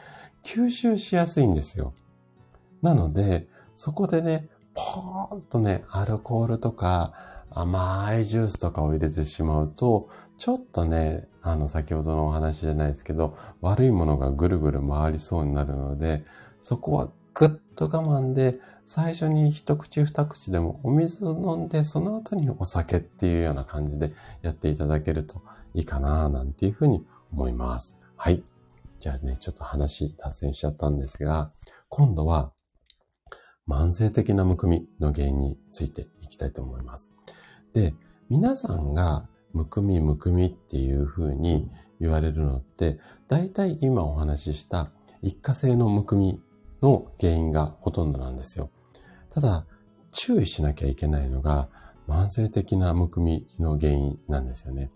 [0.43, 1.93] 吸収しやすいんですよ。
[2.81, 7.13] なので、そこでね、ポーンとね、アルコールとか
[7.49, 16.23] 甘いジュースとかを入れてしまうと、ちょっとね、あの、先ほどのお話じゃないですけど、悪いものがぐるぐる回りそうになるので、
[16.61, 25.41] そこはぐっと我慢で、最初に一口二口でもお水を飲んで、その後にお酒っていうような感じでやっていただけると
[25.73, 27.97] いいかな、なんていうふうに思います。
[28.15, 28.41] はい。
[28.99, 31.51] じゃあね、ちょっと話脱線しちゃったんですが、
[31.89, 32.53] 今度は
[33.67, 37.11] 慢性的なむくみの原因についていきたいと思います。
[37.73, 37.93] で、
[38.29, 46.41] 皆さんがむくみむくみっていうふうに言われるのって、大体今お話しした一過性のむくみ
[46.81, 48.69] の原因がほとんどなんですよ。
[49.29, 49.65] ただ、
[50.11, 51.69] 注意しなきゃいけないのが、
[52.07, 54.91] 慢性的なむくみの原因なんですよね。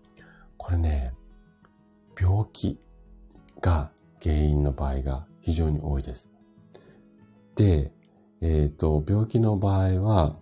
[0.56, 1.14] これね、
[2.20, 2.78] 病気
[3.60, 3.92] が
[4.22, 6.30] 原因の場合が非常に多いです。
[7.54, 7.92] で、
[8.40, 10.36] えっ、ー、と、病気の場合は、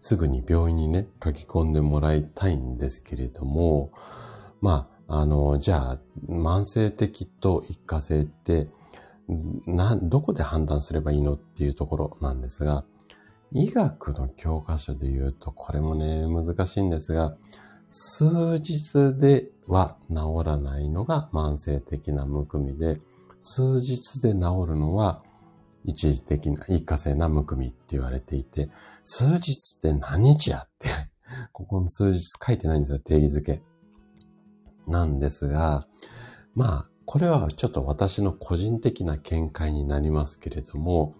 [0.00, 3.92] すぐに病院にね、書き込んでもらいたいんですけれども、
[4.60, 8.68] まあ、あの、じゃあ、慢性的と一過性って
[9.66, 12.84] な、どこで判断すればいいのっていうところなんですが、
[13.52, 17.36] 医学の教科書で言うと、これもね、難しいんですが、
[17.90, 23.00] 数日では治らないのが慢性的なむくみで、
[23.40, 25.22] 数日で治るのは
[25.88, 28.68] 一時的な一過性なむくみって言われていて、
[29.04, 30.88] 数日って何日やって
[31.52, 33.62] ここの数日書いてないんですよ、定義づけ。
[34.86, 35.86] なんですが、
[36.54, 41.14] まあ、これはちょっと私の個人的な見解になりますけれども、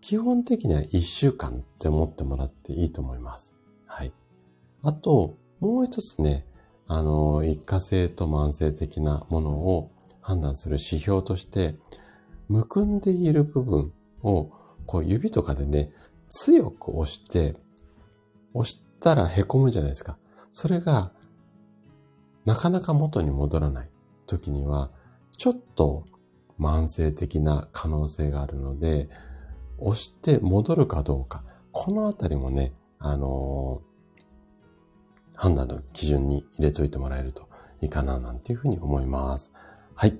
[0.00, 3.54] 基本的には1週間って思ってもらっていいと思います。
[3.84, 4.12] はい。
[4.82, 6.46] あと、もう一つね、
[6.86, 9.90] あの、一過性と慢性的なものを
[10.22, 11.76] 判断する指標として、
[12.50, 13.92] むくんでいる部分
[14.24, 14.50] を、
[14.84, 15.92] こう指とかでね、
[16.28, 17.54] 強く押して、
[18.54, 20.18] 押したら凹むじゃないですか。
[20.50, 21.12] それが、
[22.44, 23.90] なかなか元に戻らない。
[24.26, 24.90] 時には、
[25.30, 26.06] ちょっと
[26.58, 29.08] 慢性的な可能性があるので、
[29.78, 31.44] 押して戻るかどうか。
[31.70, 34.22] このあたりもね、あのー、
[35.36, 37.48] 判断の基準に入れといてもらえると
[37.80, 39.52] いいかななんていうふうに思います。
[39.94, 40.18] はい。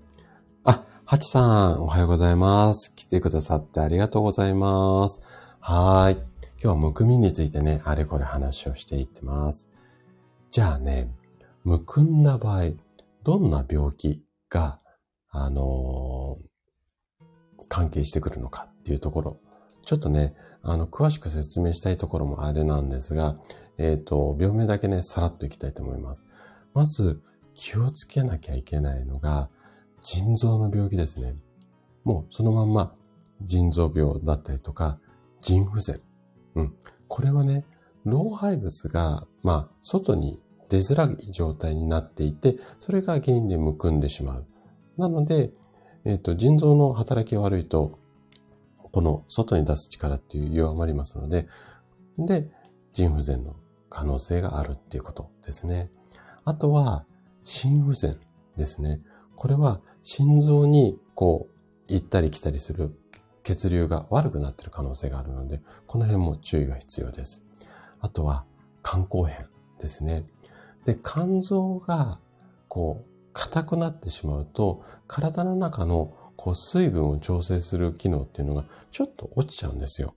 [1.11, 2.95] ハチさん、おはようございます。
[2.95, 5.19] 来てくださってありがとうございます。
[5.59, 6.13] はい。
[6.15, 6.23] 今
[6.61, 9.67] 日はむくみについてね、あれこれ話をしていってます。
[10.53, 11.13] じゃあね、
[11.65, 12.75] むくんだ場合、
[13.25, 14.79] どんな病気が、
[15.31, 19.41] あのー、関係してくるのかっていうところ、
[19.83, 23.35] ちょっとね、あの、詳しく説明したいところもあれなんですが、
[23.79, 26.25] えっ、ー、と、病名だけね、さらっといきたいと思います。
[26.73, 27.21] まず、
[27.55, 29.51] 気をつけなきゃいけないのが、
[30.03, 31.35] 腎臓の病気ですね。
[32.05, 32.95] もう、そのまんま、
[33.43, 34.99] 腎臓病だったりとか、
[35.41, 36.01] 腎不全。
[36.55, 36.75] うん。
[37.09, 37.65] これはね、
[38.05, 44.47] 老廃物が、まあ、外に出づらい状態になっていて、それが原因でむくんでしまう。
[44.97, 45.53] なので、
[46.05, 47.99] えっ、ー、と、腎臓の働きが悪いと、
[48.93, 51.47] この外に出す力っていう弱まりますので、
[52.19, 52.49] で、
[52.93, 53.57] 腎不全の
[53.89, 55.91] 可能性があるっていうことですね。
[56.45, 57.07] あとは、
[57.45, 58.17] 心不全
[58.57, 59.01] ですね。
[59.41, 62.95] これは心臓にこう行ったり来たりする
[63.43, 67.43] 血流が悪くなっている可能性があるので、この辺も注意が必要です。
[68.01, 68.45] あとは
[68.85, 70.27] 肝硬変ですね。
[70.85, 72.19] で、肝臓が
[72.69, 80.15] こう硬くなってしまうと、体の中のこう水分を調整する機能っていうのがちょっと落ちちゃうんですよ。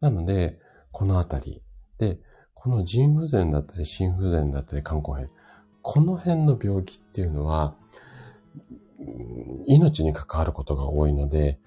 [0.00, 0.58] なので、
[0.90, 1.62] このあたり
[1.98, 2.18] で、
[2.54, 5.28] この腎不全だったり心不全だったり肝硬変、
[5.80, 7.76] この辺の病気っていうのは、
[9.66, 11.58] 命に関わることが多いので、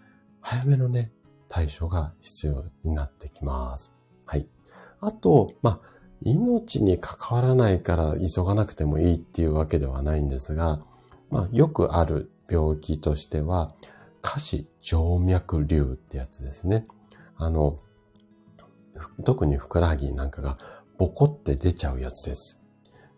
[0.41, 1.11] 早めのね、
[1.49, 3.93] 対処が必要になってきます。
[4.25, 4.47] はい。
[4.99, 10.81] あと、まあ、命に関わらないから急がなくてもいいっていうわけではないんですが、
[11.29, 13.71] まあ、よくある病気としては、
[14.21, 16.85] 下肢静脈瘤ってやつですね。
[17.35, 17.79] あの、
[19.25, 20.57] 特にふくらはぎなんかが
[20.97, 22.59] ボコって出ちゃうやつです。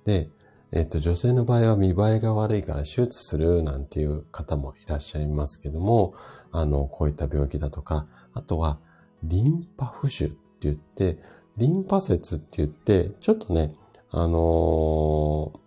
[0.03, 0.29] で、
[0.71, 6.13] えっと、女性の場合は見栄えが悪いから手術するなんていう方もいらっしゃいますけども、
[6.51, 8.77] あの、こういった病気だとか、あとは、
[9.23, 11.17] リンパ浮腫って言って、
[11.57, 13.73] リンパ節って言って、ちょっとね、
[14.11, 15.59] あのー、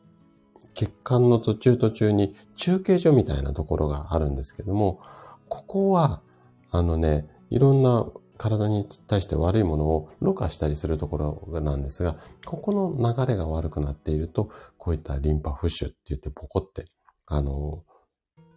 [0.75, 5.01] 血管の途中途中に中継所みたいなところがあるんですけども、
[5.49, 6.23] ここは、
[6.71, 8.07] あのね、いろんな
[8.39, 14.51] 体に対して悪いものをろ過したりするところなんですが、ここの流れが悪くなっていると、
[14.83, 16.87] こういったリンパ浮腫って言ってポコって、
[17.27, 17.85] あの、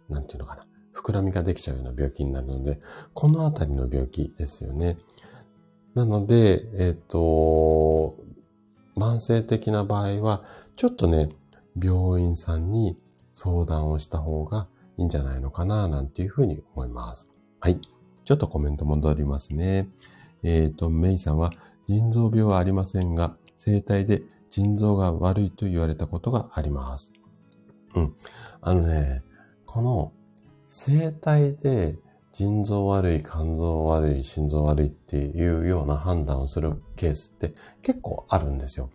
[0.08, 0.62] なんていうのかな、
[0.92, 2.80] 膨らみができちゃうような病気になるので、
[3.14, 4.96] このあたりの病気ですよね。
[5.94, 8.16] なので、えっ、ー、と、
[8.96, 10.42] 慢性的な場合は、
[10.74, 11.28] ちょっとね、
[11.80, 12.96] 病院さんに
[13.32, 14.66] 相談をした方が
[14.96, 17.28] いいんじゃないのかな、なんていうふうに思います。
[17.60, 17.80] はい。
[18.24, 19.88] ちょっとコメント戻りますね。
[20.42, 21.52] えっ、ー、と、メイさんは、
[21.86, 27.12] 腎臓病はありませんが、生体で腎臓が悪いと言われたことがあります。
[27.94, 28.14] うん。
[28.60, 29.22] あのね、
[29.64, 30.12] この
[30.68, 31.98] 生体で
[32.32, 38.90] 腎臓悪い、肝臓悪い、心臓悪いっていうような判断をするケースって結構あるんですよ。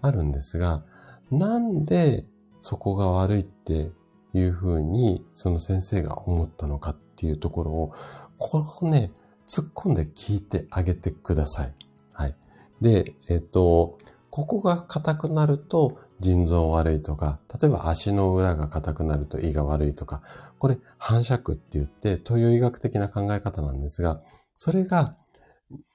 [0.00, 0.84] あるんですが、
[1.30, 2.24] なんで
[2.60, 3.90] そこが悪いって
[4.32, 7.94] いうふうに、その先生が思ったのかっていうところを、
[8.38, 9.12] ここね、
[9.46, 11.74] 突っ込んで聞いてあげてください。
[12.12, 12.36] はい。
[12.80, 13.98] で、えっと、
[14.36, 20.20] ここが硬くなると腎臓悪いとか、例えば足の裏が硬くなると胃が悪いとか、
[20.58, 24.20] これ反射区って言って東洋医学的な考え方なんですが、
[24.58, 25.16] それが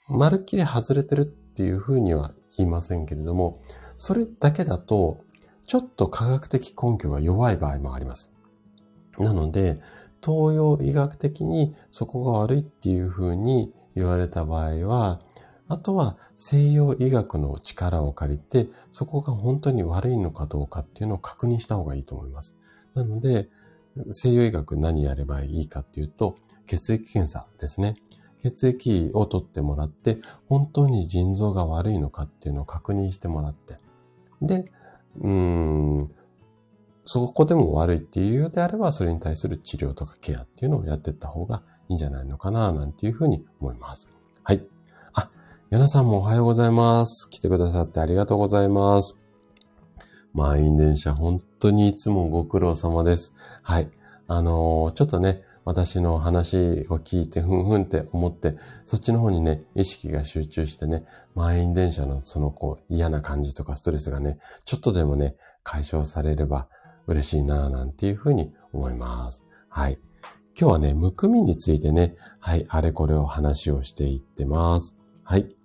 [0.10, 3.62] まるっきり外れてるっていうふうには言いませんけれども、
[3.96, 5.20] それだけだと
[5.62, 8.32] ちょっと科学的根拠が弱い場合もあります。
[9.20, 9.76] なので、
[10.20, 15.20] 東洋医学的にそこが悪いっていうふうに言われた場合は、
[15.72, 22.58] あとは西洋医学の力を借りて、そこが本当に悪いのかどうかっていうのを確認した方がいいと思います。
[22.94, 23.48] なので、
[24.10, 26.36] 西洋医学何やればいいかっていうと、
[26.68, 27.94] 血液検査ですね。
[28.44, 30.20] 血液を取ってもらって、
[30.50, 33.78] 本当に腎臓が悪いのかっていうのを確認してもらって、
[34.42, 34.70] で、
[35.22, 35.32] うー
[36.04, 36.12] ん、
[37.06, 44.10] そこでも悪いっていうようであれば、それに対する治療とかケアっていうのをやっていった方がいいんじゃないのかな、なんていうふうに思います。
[45.72, 45.78] はい。
[45.78, 47.30] あ、ヤナさんもおはようございます。
[47.30, 49.18] 来てくださってありがとうございます。
[50.34, 53.34] 満員電車、本当にいつもご苦労様です。
[53.64, 53.90] はい。
[54.28, 58.56] あのー、ちょっとね、私の話を聞いて、ふんふんって思って、
[58.86, 61.06] そっちの方にね、意識が集中してね、
[61.36, 66.68] 満員電車のそのこう嫌な感じとかストレスがね、ちょっとでもね、解消されれば
[67.08, 69.46] 嬉しいなぁなんていうふうに思います。
[69.70, 70.00] はい。
[70.60, 74.96] 今日はね、むくみについてね、はい、あれこれを話をしていってます。
[75.24, 75.56] はい。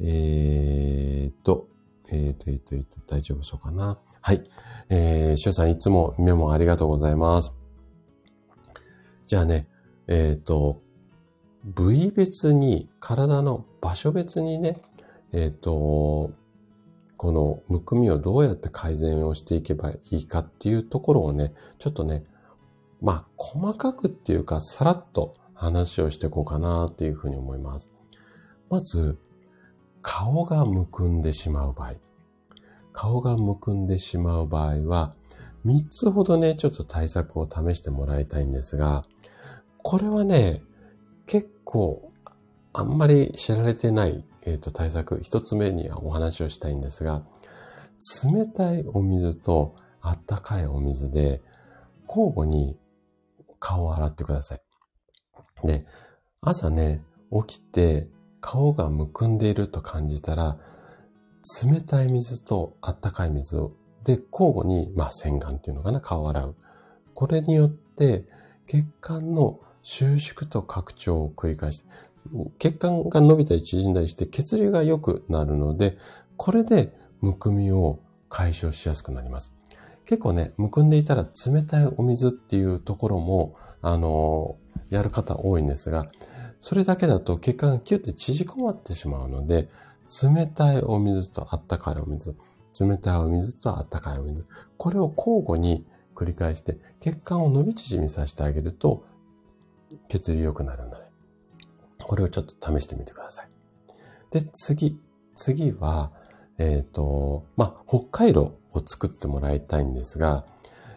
[0.00, 1.68] えーと、
[2.08, 3.98] えっ、と、えっ、と、えっ、と、大丈夫そうかな？
[4.20, 4.42] はい。
[4.88, 7.52] えー、シュさんいつもメモありがとうございます。
[9.26, 9.68] じゃあね、
[10.06, 10.82] えっ、と、
[11.64, 14.80] 部位別に、体の場所別にね、
[15.32, 16.30] えっ、と、
[17.16, 22.22] このむくみをどうやって改善をしていけばいいかっていうところをね、ちょっとね、
[23.00, 27.90] まあ、細かくっていうか、さらっと話をしていこうかなっていうふうに思います。
[28.68, 29.18] まず、
[30.08, 31.94] 顔がむくんでしまう場合。
[32.92, 35.12] 顔がむくんでしまう場合は、
[35.66, 39.04] 3つほどね、ちょっと対策を試してもらいたいんですが、
[39.82, 40.62] これはね、
[41.26, 42.12] 結構、
[42.72, 47.24] あんまり知られてない、えー、と対策、一つ目にはお話をしたいんですが、
[48.32, 51.42] 冷たいお水とあったかいお水で
[52.08, 52.78] 交互に
[53.58, 54.60] 顔を洗ってください。
[55.66, 55.84] で、
[56.42, 57.02] 朝ね、
[57.48, 58.08] 起きて
[58.46, 60.56] 顔がむくんでいると感じたら、
[61.64, 63.72] 冷たい水とあったかい水を、
[64.04, 66.54] で、交互に、まあ、洗顔っていうのかな、顔を洗う。
[67.12, 68.24] これによって、
[68.68, 71.88] 血管の収縮と拡張を繰り返して、
[72.60, 75.98] 血管が伸びたり縮んだりして血流が良くなるので、
[76.36, 79.54] これでむくみを解消しやすくなります。
[80.04, 84.56] 結構ね、むくんでいたら冷たいお水っていうところも、あの、
[84.88, 86.06] やる方多いんですが、
[86.68, 89.68] それだけだと血管がキュッて縮こまってしまうので、
[90.20, 92.34] 冷たいお水とあったかいお水、
[92.80, 94.44] 冷たいお水とあったかいお水、
[94.76, 95.86] これを交互に
[96.16, 99.04] 繰り返して血管を伸び縮みさせてあげると
[100.08, 100.96] 血流良くなるので、
[102.02, 103.48] これをちょっと試してみてください。
[104.32, 104.98] で、次、
[105.36, 106.10] 次は、
[106.58, 110.44] えっ、ー、と、まあ、北海道を作ってもらいたいんですが、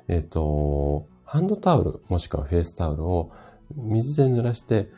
[0.08, 3.30] えっ、ー、と、ハンドタオルもしくはフェイスタオルを
[3.76, 4.90] 水で濡らして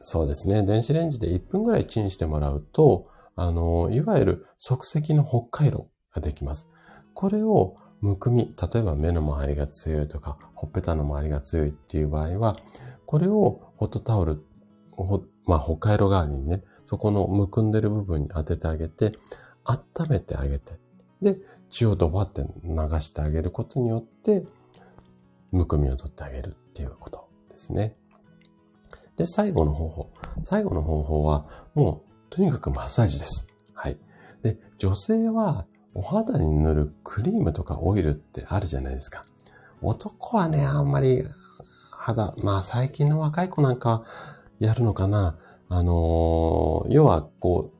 [0.00, 0.64] そうですね。
[0.64, 3.04] 電子レンジで1分ぐらいチンしてもらうと、
[3.36, 6.68] あの、いわゆる即席のホッカイロができます。
[7.14, 12.54] これをむくみ、例えば目の周りが強いとか、ほっぺたの周りが強いっていう場合は、
[13.06, 14.42] これをホットタオル、
[15.46, 19.12] まあ、ホッカイロ代わりにね、そこのむくんでる部分に当ててあげて、
[19.64, 20.78] 温めてあげて、
[21.22, 21.38] で、
[21.70, 24.44] 血をドバって流してあげることによって、
[25.52, 27.96] むくみを取ってあげるっていうことですね。
[29.16, 30.12] で、最後の方法。
[30.44, 33.46] 最後の方法は、もう、とにかくマッサージです。
[33.74, 33.98] はい。
[34.42, 39.24] で、女性は、お肌に塗るクリームとかオイルってあるじゃないですか。
[39.82, 41.24] 男はね、あんまり
[41.90, 44.04] 肌、まあ最近の若い子なんか
[44.58, 45.36] やるのかな。
[45.68, 47.72] あのー、要はこう、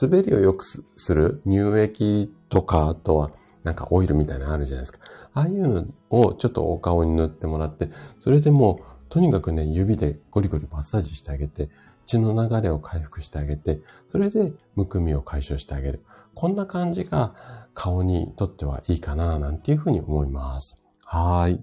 [0.00, 3.30] 滑りを良くする乳液とか、あとは
[3.62, 5.00] なんかオイルみたいなのあるじゃないですか。
[5.34, 11.68] ああいうのをちょっとお顔に塗ってもらって、それでもとにかくね、指でゴリゴリマッサージしてあげて、
[12.06, 16.04] 血の流れを回復してあげて、それでむくみを解消してあげる。
[16.34, 17.34] こんな感じが
[17.74, 20.76] 顔にとってはいいかな、なんていうふうに思います。
[21.04, 21.62] はい。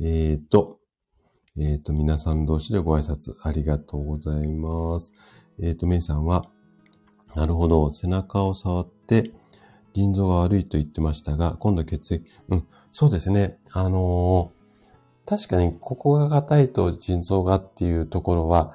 [0.00, 0.80] えっ、ー、と、
[1.56, 5.12] えっ、ー、と、皆さん同士でご挨拶ありがとうございます。
[5.60, 6.46] えっ、ー、と、メイさんは、
[7.36, 9.30] なるほど、背中を触って、
[9.94, 13.58] 腎臓が悪いと言ってましたが、今度血液、うん、そうですね。
[13.72, 14.50] あの
[15.26, 18.74] 確かにここが硬いと腎臓がっていうところは、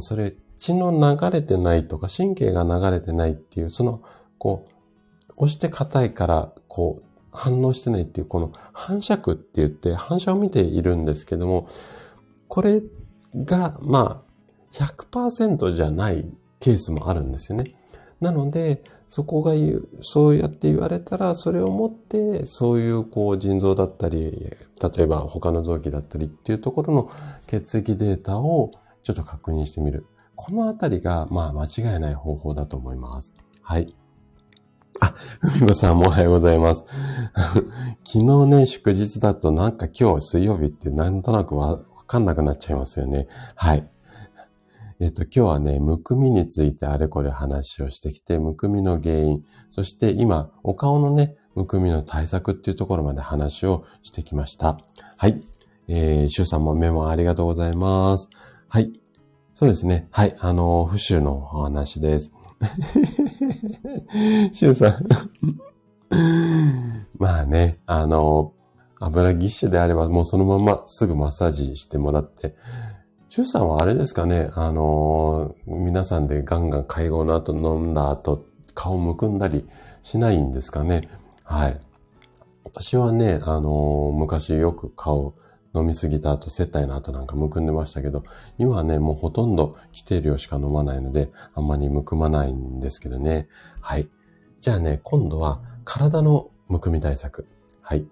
[0.00, 4.02] それ血の流れてないとか神経が流れてないっていう、その、
[4.38, 4.72] こう、
[5.36, 11.68] 押して硬いから、こう、反応してないっていう、この反射区って言って反射を見ているんですけども、
[12.48, 12.82] これ
[13.34, 14.24] が、まあ、
[14.72, 16.24] 100%じゃない
[16.60, 17.74] ケースもあるんですよね。
[18.20, 24.52] なので、そこが言う、そうやって言われたら、それをもって、そういうこう腎臓だったり、
[24.96, 27.10] 例えば他の臓器だったりっていうところの
[27.46, 28.70] 血液データを
[29.02, 30.06] ちょっと確認してみる。
[30.36, 33.32] このあたりが、まあ間違いない方法だと思います。
[33.62, 33.94] はい。
[35.00, 36.84] あ、ふみこさんもおはようございます。
[38.04, 43.28] 昨日ね、祝日だとなんか今日水曜日ってなんとなくわかんなくなっちゃいますよね。
[43.54, 43.88] はい。
[45.04, 54.80] えっ、と、今日はね、むくみについてあれこれ話をしてきて、むくみの原因、そして今、お顔のね、むくみの対策っていうところまで話をしてきました。
[55.18, 55.42] はい。
[55.88, 58.30] えー、シュウさんもメモありがとうございます。
[58.66, 58.98] はい。
[59.52, 60.08] そうですね。
[60.10, 60.34] はい。
[60.40, 62.32] あの、不臭のお話です。
[64.52, 65.06] シュウさん
[67.18, 68.54] まあね、あの、
[69.00, 72.56] 油ぎっしゅであればもうそのまますぐマッサージしてもらって、
[73.34, 79.66] シュさんはあれですかね、あのー、皆さんでガンガン会合の後飲んだ後、顔むくんだり
[80.02, 81.00] しないんですかね。
[81.42, 81.80] はい。
[82.62, 85.34] 私はね、あのー、昔よく顔
[85.74, 88.22] 飲みすぎた後、接待の後なんかむくんでましたけど、
[88.56, 93.48] 今はね、もうほとんど規定量しか飲まないので、あんまりむくまないんですけどね。
[93.80, 94.08] はい。
[94.60, 97.48] じゃあね、今度は体のむくみ対策。
[97.80, 98.06] はい。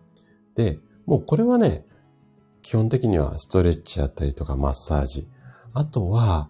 [0.56, 1.86] で、もうこれはね、
[2.62, 5.28] 基本的にはストレッチだったりとかマッサージ。
[5.74, 6.48] あとは、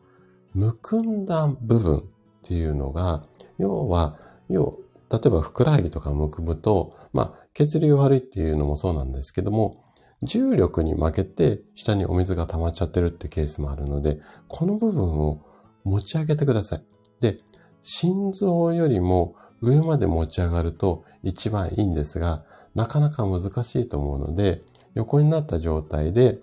[0.55, 2.03] むくんだ部分っ
[2.43, 3.23] ていうのが、
[3.59, 4.79] 要は、要、
[5.11, 9.85] 例えばふくらはぎとかむくむと、まあ、血流悪いっていうのもそうなんですけども、
[10.23, 15.41] 重力に負けて下にお水が溜まっちゃってるってケースもあるので、この部分を
[15.85, 16.85] 持ち上げてください。
[17.21, 17.39] で、
[17.83, 22.45] 心臓よりも上まで持ち上がると一番いいんですが、
[22.75, 24.63] なかなか難しいと思うので、
[24.95, 26.39] 横になった状態で、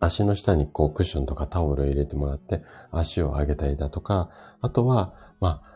[0.00, 4.30] 足の下にこうクッションとかタオルを入れてもらって足を上げたりだとか、
[4.60, 5.72] あとは、まあ、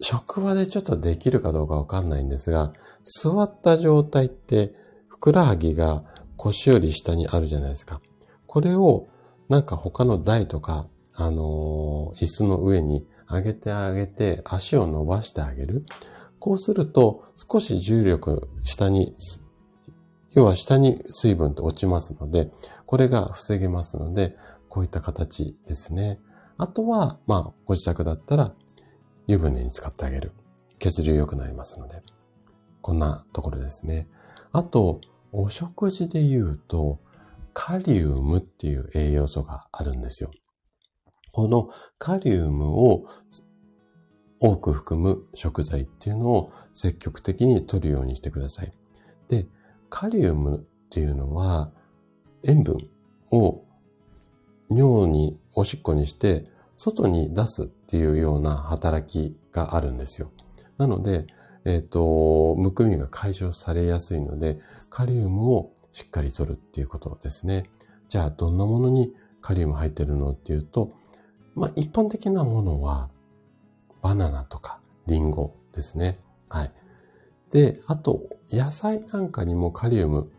[0.00, 2.72] 職場でちょっとできるかどうかわかんないんですが、
[3.04, 4.74] 座った状態って
[5.08, 6.04] ふくらはぎが
[6.36, 8.00] 腰より下にあるじゃないですか。
[8.46, 9.08] これを
[9.48, 15.84] なんか他の台とか、あのー、椅子の上に上げてあげて足を伸ばしてあげる。
[16.38, 19.14] こうすると少し重力下に、
[20.36, 22.50] 要は下に水分って落ちますので、
[22.84, 24.36] これが防げますので、
[24.68, 26.20] こういった形ですね。
[26.58, 28.52] あとは、まあ、ご自宅だったら
[29.26, 30.32] 湯船に使ってあげる。
[30.78, 32.02] 血流良くなりますので。
[32.82, 34.08] こんなところですね。
[34.52, 35.00] あと、
[35.32, 37.00] お食事で言うと、
[37.54, 40.30] カリウムっていう栄養素があるんですよ。
[41.32, 43.06] このカリウムを
[44.38, 48.72] 多く含む食材っていうのを積極的に摂るようにしてください。
[49.28, 49.46] で、
[49.88, 51.70] カリウムっていうのは
[52.44, 52.78] 塩分
[53.30, 53.64] を
[54.70, 60.30] 尿におしっこにして外に出すっていうような働きがあるんですよ。
[60.78, 61.26] なので、
[61.64, 64.60] えっ、ー、と、むくみが解消されやすいので、
[64.90, 67.70] カリウムをしっかり取るっていうことですね。
[68.08, 70.92] じゃあ、どんなものにカリウム入ってるのっていうと、
[71.54, 73.10] まあ、一般的なものは、
[74.02, 76.20] バナナとかリンゴですね。
[76.48, 76.72] はい。
[77.50, 80.30] で、あと、野菜なんかにもカリウム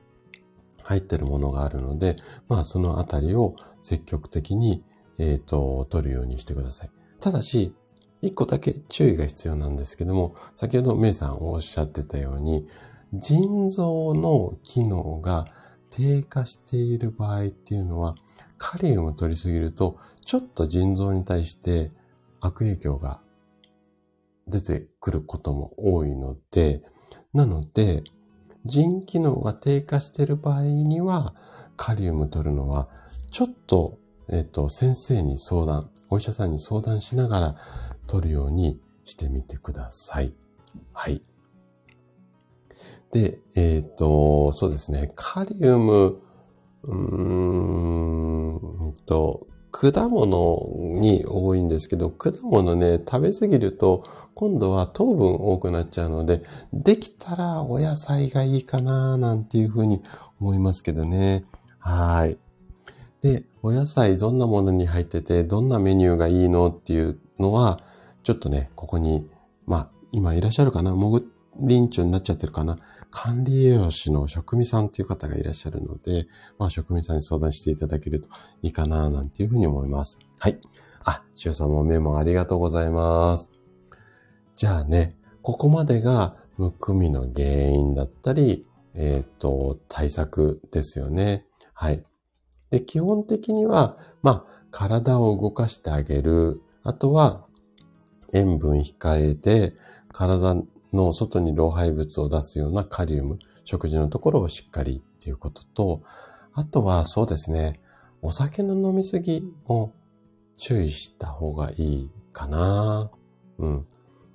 [0.83, 4.83] 入ってるものがあるので、まあ、そのあたりを積極的に
[5.19, 6.91] えっ、ー、と、取るようにしてください。
[7.19, 7.73] ただし、
[8.21, 12.67] 一個だけ注意が必要なんですけども、先ほどメイさんおっしゃってたように、
[13.13, 15.45] 腎臓の機能が
[15.89, 18.15] 低下している場合っていうのは、
[18.57, 21.91] カリウムを取りすぎると、ちょっと腎臓に対して
[22.39, 23.21] 悪影響が
[24.47, 26.81] 出てくることも多いので、
[27.33, 28.03] なので、
[28.65, 31.35] 腎機能が低下している場合には、
[31.75, 32.89] カリウム取るのは、
[33.31, 33.99] ちょっと
[34.29, 37.55] えっ、と、先生に相談、お医者さんに相談しながら
[38.07, 40.33] 取るようにしてみてください。
[40.91, 41.21] はい。
[43.13, 46.19] で、えっ、と、そうですね、カリウム、
[46.83, 46.95] うー
[48.89, 54.03] んと、果物に多いんですけど、果物ね、食べ過ぎると、
[54.39, 60.03] 今度は糖分多くなっちゃうので、できたらお野菜がいいかな、なんていうふうに
[60.39, 61.43] 思いますけどね。
[61.79, 62.37] はい。
[63.19, 67.79] で、お野菜どんなものに入ってて、どんなメニューがいいのっていうのは、
[68.21, 69.27] ちょっとね、ここに、
[69.65, 70.93] まあ、今いらっしゃるかな？
[70.93, 71.27] もぐ
[71.61, 72.77] りんちょになっちゃってるかな？
[73.09, 76.27] 管理栄養士の職味さんっていう方がいらっしゃるので、
[76.59, 78.29] まあ、職味さんに相談していただけると
[78.61, 80.19] いいかななんていうふうに思います。
[80.37, 80.59] はい。
[81.05, 83.56] あ、しゅうさんもメモありがとうございます。
[84.57, 91.45] じゃあね、ここまでがむくみの原因だったり、えっ、ー、と、対策ですよね。
[91.73, 92.03] はい。
[92.71, 96.59] で、基本的には、まあ、体を動かしてあげる。
[96.81, 97.45] あとは、
[98.33, 99.75] 塩分控えて、
[100.11, 100.55] 体
[100.91, 106.01] の外に老廃物を出すようなカリウム、食事のところをしっかりっていうことと、
[106.53, 107.79] あとはそうですね、
[108.23, 109.93] お酒の飲みすぎも
[110.57, 113.11] 注意した方がいいかな。
[113.59, 113.85] うん。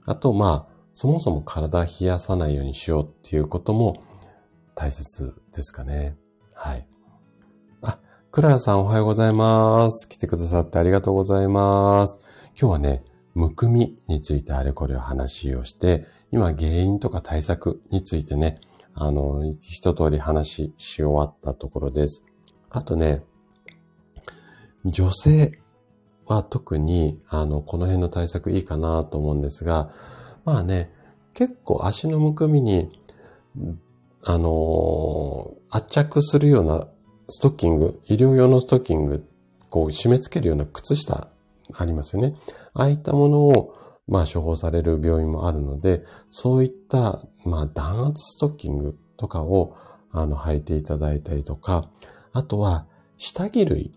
[0.05, 3.95] あと、まあ、そもそも体冷やさないようにしようっていうことも
[4.75, 6.17] 大切ですかね。
[6.55, 6.87] はい。
[7.83, 7.99] あ
[8.31, 10.09] クララさんおはようございます。
[10.09, 12.19] 来てくださってありがとうございます。
[12.59, 18.59] 今日はね、むくみについてあれこれお話をして、今原因とか対策についてね、
[18.95, 22.23] あの、一通り話し終わったところです。
[22.71, 23.23] あとね、
[24.85, 25.53] 女性
[26.35, 29.91] は特に、あの、この辺の対策いいかなと思うんですが、
[30.45, 30.93] まあね、
[31.35, 32.91] 結構足のむくみに、
[34.24, 36.87] あの圧着するような
[37.28, 39.26] ストッキング、医療用のストッキング、
[39.68, 41.28] こう締め付けるような靴下
[41.74, 42.35] ありますよね。
[42.74, 43.74] ああいったものを、
[44.07, 49.76] まあ処方される病院もあるので、そういった、まあ弾圧ストッキングとかを、
[50.11, 51.85] あの、履いていただいたりとか、
[52.33, 53.93] あとは、下着類。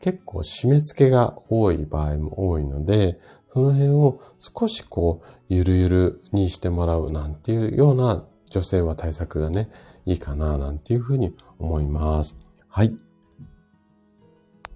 [0.00, 3.18] 結構締め付けが多い場合も多いので、
[3.48, 9.70] その辺を少しこう、ゆるゆるにしてもらうなんていうような女性は対策がね、
[10.04, 12.36] いいかななんていうふうに思います。
[12.68, 12.94] はい。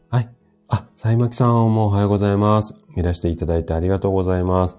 [0.09, 0.29] はい。
[0.69, 2.75] あ、さいまきさんもおはようございます。
[2.97, 4.77] いらしていただいてありがとうございます。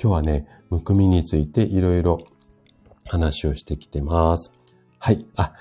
[0.00, 2.18] 今日はね、むくみについていろいろ
[3.06, 4.52] 話をしてきてます。
[4.98, 5.24] はい。
[5.36, 5.52] あ、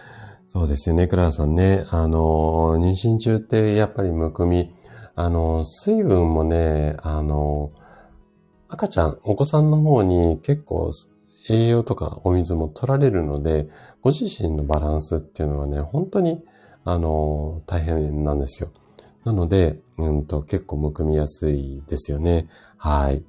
[0.54, 1.84] そうですよね、クララさんね。
[1.90, 4.72] あの、妊娠中ってやっぱりむくみ、
[5.16, 7.72] あの、水分もね、あの、
[8.70, 10.92] 赤ちゃん、お子さんの方に結構
[11.50, 13.68] 栄養とかお水も取られるので、
[14.02, 16.44] ご自身のバランスっていうのはね、本当に、
[16.86, 18.70] あの、大変なんですよ。
[19.26, 22.48] なので、うんと、結構むくみやすいですよね。
[22.78, 23.26] はい。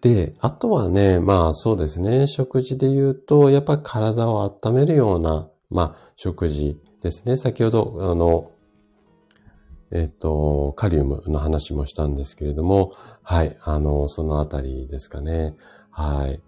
[0.00, 7.36] で、あとはね、まあそうですね、食事で言うと、やっぱ体を温めるような、まあ食事ですね。
[7.36, 8.52] 先ほど、あの、
[9.90, 12.92] えっ、と、カリウムの話もしたんですけれども、
[13.22, 15.54] はい、あの、そのあたりですかね。
[15.90, 16.40] はい。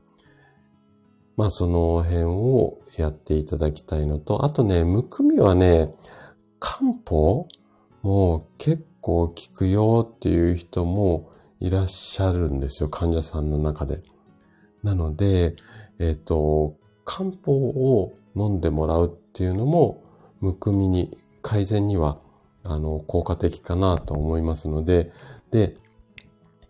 [1.36, 5.92] まあその辺をやっていただきたいのと、あとね、むくみはね、
[6.60, 7.48] 漢方
[8.02, 11.29] も結構効くよっていう人も
[11.60, 14.02] いらっしゃるんですよ、患者さんの中で。
[14.82, 15.54] なので、
[15.98, 20.02] えっ、と、漢方を飲んでもらうっていうのも、
[20.40, 22.20] むくみに、改善には
[22.64, 25.10] あの、効果的かなと思いますので、
[25.50, 25.74] で、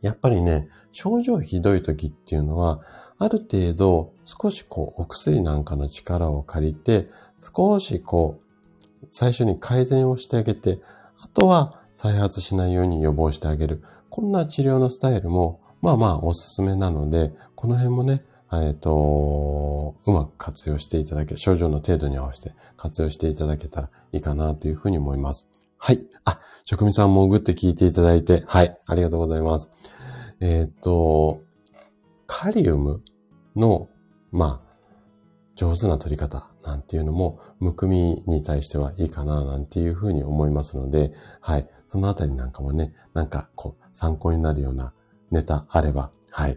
[0.01, 2.80] やっぱりね、症状ひどい時っていうのは、
[3.18, 7.09] ある程度少しこうお薬なんかの力を借りて、
[7.41, 10.80] 少しこう、最初に改善をしてあげて、
[11.18, 13.82] あとは再発しないように予防してあげる。
[14.11, 25.46] こんな治療のスタイルも、まあまあおすすめなので、この辺もね、えっ、ー、と、うまく活用していただけ、症状の程度に合わせて活用していただけたらいいかなというふうに思います。
[25.78, 26.00] はい。
[26.24, 28.76] あ、職味さん潜って聞いていただいて、はい。
[28.84, 29.70] ありがとうございます。
[30.40, 31.40] えっ、ー、と、
[32.26, 33.02] カリウム
[33.54, 33.88] の、
[34.32, 34.70] まあ、
[35.54, 41.68] 上手な取り方なんていうのも、むくみに対してはいいかななんていうふうに思いますので、はい。
[41.91, 44.95] そのあたりなんかもね、なんかこう、参考になるような
[45.32, 46.57] ネタあれば、はい。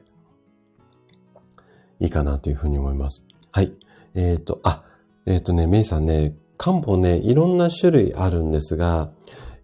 [1.99, 3.25] いいかなというふうに思います。
[3.51, 3.73] はい。
[4.13, 4.83] えっ、ー、と、あ、
[5.25, 9.09] えっ、ー、とね、メイさんね、漢方ね、いろんな種類あるんですが、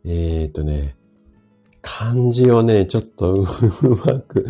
[0.05, 0.95] えっ、ー、とね、
[1.83, 3.45] 漢字をね、ちょっと う
[3.95, 4.47] まく、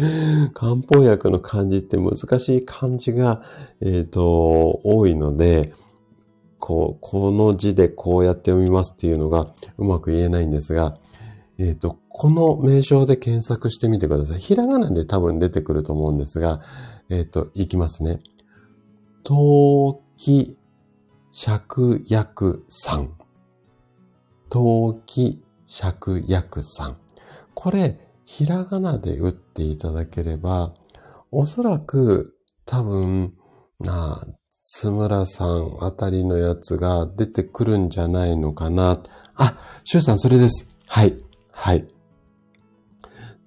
[0.53, 3.43] 漢方薬の漢字って難しい漢字が、
[3.81, 5.65] えっ、と、多いので、
[6.59, 9.47] こう、この字でこうやって読みますっていうのが
[9.77, 10.95] うまく言えないんですが、
[11.59, 14.39] えっ、ー、と、この名称で検索してみてください。
[14.39, 16.61] ひらがなで多分出てくると思うんですが、
[17.09, 18.19] えっ、ー、と、いきますね。
[19.23, 20.57] 陶器
[21.33, 23.13] 芍薬散。
[24.49, 26.97] 陶器芍薬散。
[27.53, 30.73] これ、ひらがなで打っていただければ、
[31.31, 33.33] おそらく多分、
[33.81, 34.27] なあ、
[34.61, 39.01] 津村さんあたりのやつが出てくるんじゃないのかな。
[39.35, 40.69] あ、シュウさんそれです。
[40.87, 41.28] はい。
[41.59, 41.85] はい。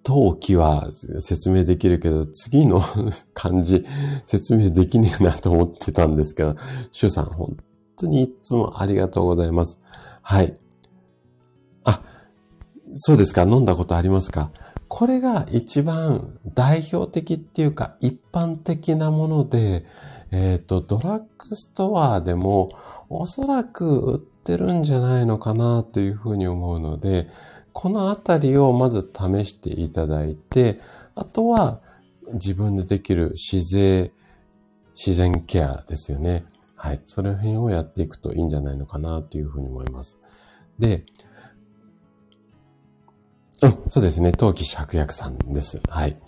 [0.02, 0.90] 陶器は
[1.20, 2.82] 説明できるけど、次の
[3.32, 3.86] 漢字
[4.26, 6.54] 説明できねえなと思ってたんですけど、
[6.92, 7.56] シュさん本
[7.96, 9.78] 当にいつもありがとうございます。
[10.20, 10.54] はい。
[11.84, 12.02] あ、
[12.96, 14.50] そうですか飲んだことありますか？
[14.88, 19.86] これが一番代表的っていうか一般的なもので、
[20.32, 22.68] えっ、ー、と、ドラッグストアでも
[23.08, 27.28] おそらく売ってるんじゃないのかなというふうに思うので、
[27.72, 30.80] このあたりをまず試していただいて、
[31.14, 31.80] あとは
[32.34, 34.10] 自分でできる自然、
[34.94, 36.44] 自然ケアですよね。
[36.76, 37.00] はい。
[37.06, 40.18] その辺をやっていくといいんじゃないのかなというふうに思います。
[40.78, 41.04] で、
[43.62, 44.32] うん、そうですね。
[44.32, 45.80] 陶器芍薬さんです。
[45.88, 46.18] はい。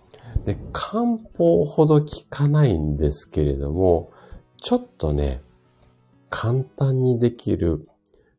[0.44, 4.12] で、漢方ほど効かないんですけれども、
[4.56, 5.42] ちょっとね、
[6.30, 7.88] 簡単にできる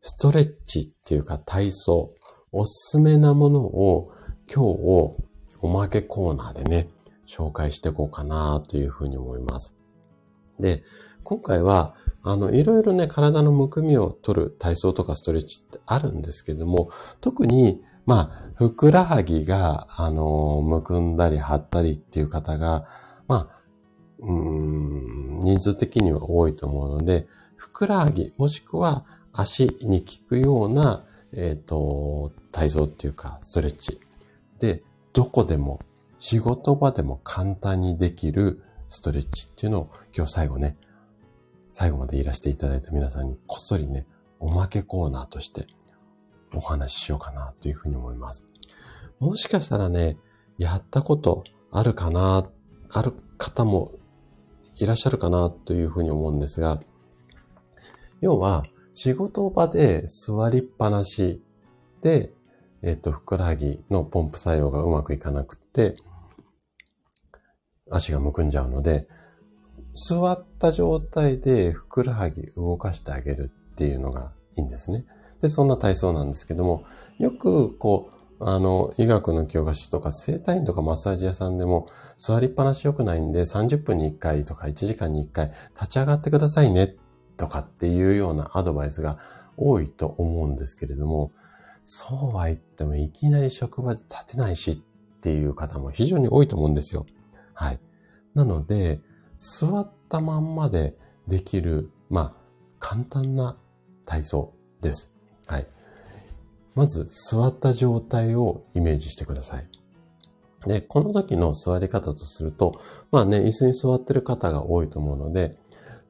[0.02, 2.15] ストレッチっていうか体操、
[2.58, 4.14] おすすめなものを
[4.48, 5.18] 今日を
[5.60, 6.88] おまけコーナーでね、
[7.28, 9.76] 紹介していこうかなというふうに思います。
[10.58, 10.82] で、
[11.24, 16.90] 今回は、あの、いろいろね、体のむくみを取る体操とかストレッチってあるんですけども、
[17.20, 22.88] 特に、まあ、ふくらはぎが、あの、むくんだり張ったりっていう方が、
[23.28, 23.62] まあ、
[24.20, 27.28] うん、人数的には多いと思うので、
[27.58, 29.04] ふくらはぎ、もしくは
[29.34, 31.04] 足に効くような、
[31.36, 34.00] えっ、ー、と、体操っていうか、ストレッチ。
[34.60, 34.84] で、
[35.14, 35.80] どこでも、
[36.20, 40.78] 仕事場でも簡単にできるストレッチっていうのを今日最後ね、
[41.74, 44.08] 最後までいらしていただいた皆さんにこっそりね、
[44.40, 45.68] おまけコーナーとして
[46.54, 48.46] お話ししようかなというふうに思います。
[49.20, 50.18] もしかしたらね、
[50.58, 52.50] やったことあるかな、
[52.90, 53.92] ある方も
[54.78, 56.80] いらっしゃるかなというふうに思うんですが、
[58.22, 58.64] 要は
[58.96, 61.44] 仕事場で座りっぱなし
[62.02, 62.32] で、
[62.82, 65.96] えっと、ふくらはぎのポンプ作用がうまくいかなくって、
[67.92, 69.08] 足がむくんじゃうので、
[69.94, 75.06] 座った状態でふくらはぎ動かしてあげるっていうのがいいんですね。
[75.42, 76.86] で、そんな体操なんですけども、
[77.20, 81.88] よくこう、あの、医学の教科書とか整体院とかマッサージ屋さんでも
[82.18, 86.96] 座りっぱなし良くないんで30分に1回とか1時間に1回立ち上がってくださいね
[87.38, 89.20] とかっていうようなアドバイスが
[89.58, 91.32] 多いと思うんですけれども、
[91.86, 94.78] そうは言ってもいきなり職場で立てないしっ
[95.22, 97.06] ていう方も非常に多いと思うんですよ。
[97.54, 97.80] はい。
[98.34, 99.00] なので、
[99.38, 102.34] 座ったまんまでできる、まあ、
[102.80, 103.58] 簡単な
[104.06, 105.12] 体操です。
[105.48, 105.68] はい。
[106.74, 109.68] まず、座った状態をイメージしてください。
[110.68, 112.74] で、この時の座り方とすると、
[113.12, 115.58] まあね、椅子に座ってる方が多いと思うので、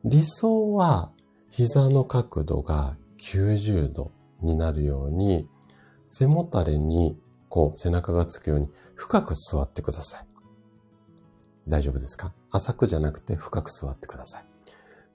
[0.03, 1.11] 理想は
[1.57, 5.47] 膝の角度が90度になるように、
[6.09, 10.25] 背もたれにこう背中がつくように深く座ってください。
[11.65, 12.33] 大丈夫ですか？
[12.51, 14.45] 浅くじゃなくて深く座ってください。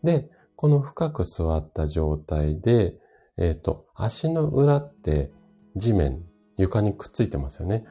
[0.03, 2.95] で、この深く座った状態で、
[3.36, 5.30] えっ、ー、と、足の裏って
[5.76, 6.24] 地面、
[6.57, 7.84] 床にくっついてますよね。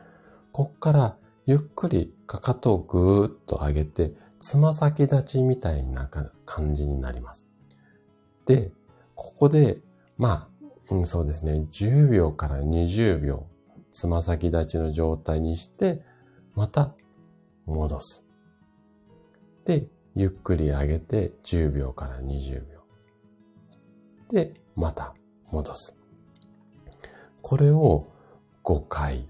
[0.51, 6.09] こっからゆっくりかかとをぐーっと上げて、つま先立ちみたいな
[6.47, 7.48] 感じになります。
[8.49, 8.71] で、
[9.13, 9.77] ここで、
[10.17, 10.49] ま
[10.89, 13.45] あ、うん、そうですね、10秒から20秒、
[13.91, 16.01] つま先立ちの状態にして、
[16.55, 16.95] また
[17.67, 18.25] 戻す。
[19.65, 22.79] で、ゆっくり上げて10秒から20秒。
[24.31, 25.13] で、また
[25.51, 25.99] 戻す。
[27.43, 28.11] これを
[28.63, 29.27] 5回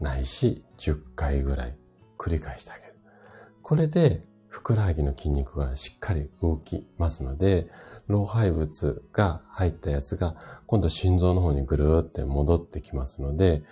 [0.00, 1.76] ないし10回ぐらい
[2.16, 2.94] 繰り返してあげる。
[3.60, 4.22] これで
[4.54, 7.66] ふくらはぎの筋肉がしっかり動きますので、
[8.06, 10.36] 老廃物が入ったやつが
[10.66, 13.62] 今度心臓の方にぐるーって戻ってきますので、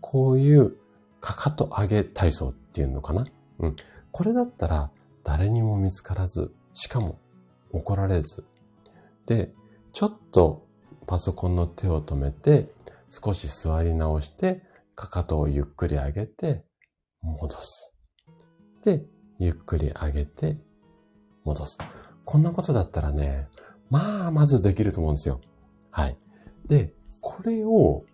[0.00, 0.76] こういう
[1.20, 3.26] かかと上げ体操っていうのかな？
[3.58, 3.76] うん。
[4.12, 4.90] これだったら
[5.24, 7.18] 誰にも見つからず、しかも
[7.72, 8.44] 怒られず。
[9.26, 9.52] で、
[9.92, 10.66] ちょっと
[11.06, 12.72] パソコンの手を止めて、
[13.08, 14.62] 少し座り直して、
[14.94, 16.64] かかとをゆっくり上げて、
[17.22, 17.94] 戻す。
[18.84, 19.04] で、
[19.38, 20.56] ゆっくり上げて、
[21.44, 21.78] 戻す。
[22.24, 23.48] こんなことだったらね、
[23.90, 25.40] まあ、まずできると思うんですよ。
[25.90, 26.16] はい。
[26.66, 28.04] で、これを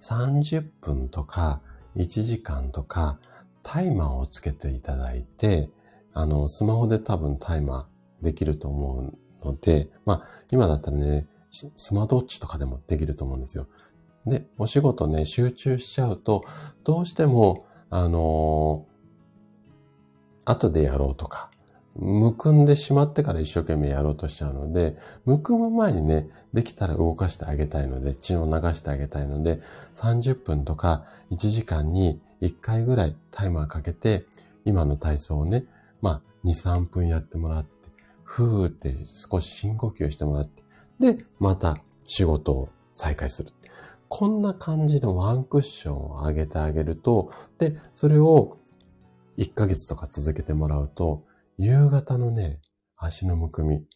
[0.00, 1.62] 30分とか
[1.94, 3.18] 1時間とか
[3.62, 5.70] タイマーをつけていただいて、
[6.12, 9.12] あの、スマホで多分タイマーできると思
[9.42, 13.68] うので、まあ、今だったらね、スマートウォッチとかでもできると思うんですよ。
[14.26, 16.44] で、お仕事ね、集中しちゃうと、
[16.84, 21.50] どうしても、あのー、後でやろうとか、
[21.98, 29.60] むくんでしまってから一生懸命やろうとしちゃうので、むくむ前にね、できたら動かしてあげたいので、血を流してあげたいので、
[29.94, 34.26] 30分とか1時間に1回ぐらいタイマーかけて、
[34.64, 35.64] 今の体操をね、
[36.02, 37.88] まあ、2、3分やってもらって、
[38.24, 40.62] ふーって少し深呼吸してもらって、
[41.00, 43.50] で、また仕事を再開する。
[44.08, 48.58] こんな感じのワンクッションを上げてあげると、で、それを
[49.38, 51.24] 1ヶ月とか続けてもらうと、
[51.58, 52.60] 夕方のね、
[52.96, 53.86] 足のむくみ、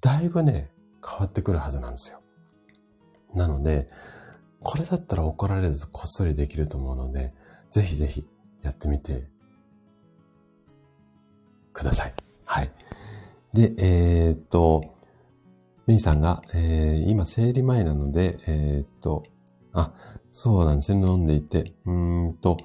[0.00, 0.72] だいぶね、
[1.06, 2.20] 変わってくるはずなんですよ。
[3.34, 3.86] なので、
[4.60, 7.34] これだったら怒られずこっそりできると思うので、
[7.70, 8.28] ぜひぜひ
[8.62, 9.28] やってみて
[11.72, 12.14] ください。
[12.46, 12.70] はい。
[13.52, 14.94] で、えー、っと、
[15.86, 19.24] メイさんが、えー、今生理前なので、えー、っと、
[19.72, 19.92] あ、
[20.30, 21.74] そうなんですね、飲んでいて。
[21.86, 22.56] うんと、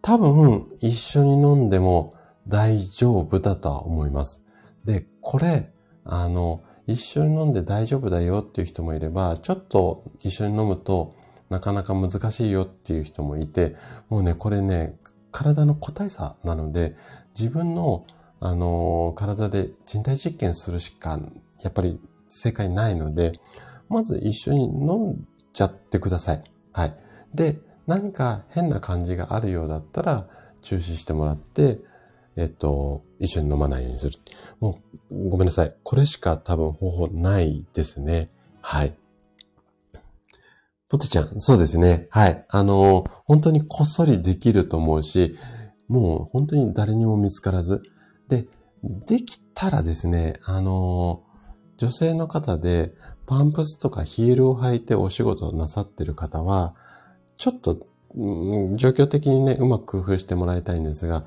[0.00, 2.12] 多分一緒に飲んでも
[2.48, 4.42] 大丈夫だとは思います。
[4.84, 5.72] で、これ、
[6.04, 11.14] あの、一緒に飲んで大丈夫だよっていう人もいれば、ちょっと一緒に飲むと
[11.50, 13.74] なかなか難しいよっていう人もいて、
[14.08, 14.96] もうね、これね、
[15.32, 16.94] 体の個体差なので、
[17.34, 18.04] 自分の
[18.40, 21.18] あの、体で人体実験するしか、
[21.62, 23.32] やっぱり正解ないので、
[23.88, 26.44] まず一緒に飲んじゃってください。
[26.72, 26.94] はい。
[27.34, 30.26] で、何か変な感じがあるようだったら、
[30.60, 31.78] 中止してもらって、
[32.36, 34.12] えっと、一緒に飲まないようにする。
[34.60, 34.78] も
[35.10, 35.74] う、ごめんなさい。
[35.82, 38.30] これしか多分方法ないですね。
[38.60, 38.94] はい。
[40.88, 42.06] ポテちゃん、そうですね。
[42.10, 42.44] はい。
[42.48, 45.36] あの、本当にこっそりできると思うし、
[45.88, 47.82] もう本当に誰にも見つからず、
[48.28, 48.46] で、
[48.82, 51.24] できたらですね、あの、
[51.78, 52.94] 女性の方で
[53.26, 56.74] パンプスとかヒールを履いてお仕事をなさってる方は、
[57.36, 61.24] ちょっとうん、状況的にね、うまく工夫してもらいたいんですが、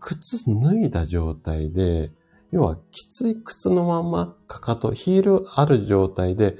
[0.00, 2.10] 靴脱いだ状態で、
[2.50, 6.56] 要はきつい靴のままかかと、ヒールある状態で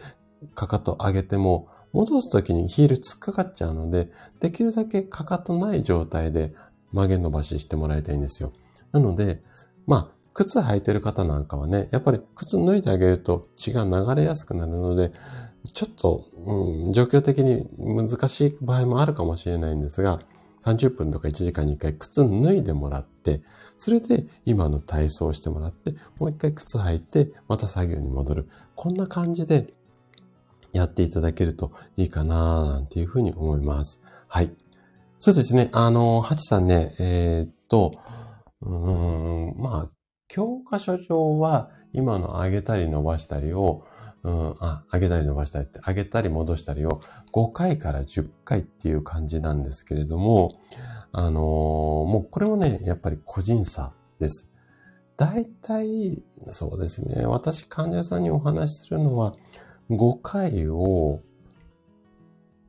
[0.54, 6.54] かかと上げても、戻すときにヒール突っかかっちゃうので、できるだけかかとない状態で
[6.92, 8.52] 曲げ伸ばししてもらいたいんですよ。
[8.92, 9.42] なので、
[9.86, 15.10] まあ、靴履いてる方なんかはね、やっぱり靴脱いであげると血が流れやすくなるので、
[15.72, 20.20] ちょっと、うん、状況的に難しい場合もあるかもしれないんですが、
[20.62, 23.42] 30分とか1時間に1回靴脱いでもらって、
[23.78, 28.48] それで今の体操をしてもらって、もう一回靴履いて、また作業に戻る。
[28.74, 29.72] こんな感じで
[30.72, 34.00] やっていただけるといいかななんていうふうに思います。
[34.28, 34.52] はい。
[35.18, 35.68] そうですね。
[35.72, 37.92] あの、ハチさんね、えー、っと、
[38.62, 39.90] うん、まあ、
[40.28, 43.84] 教科書上は今の上げたり伸ばしたりを、
[44.22, 47.00] うん、あ、上げたり伸ばしたりって、上げたり戻したりを
[47.32, 50.58] 5回から10回っていう感じなんですけれども、
[51.12, 54.50] あのー、もうこれもね、やっぱり個人差です。
[55.16, 59.34] 大体、そうですね、私患者さんにお話しするのは、
[59.90, 61.20] 5回を、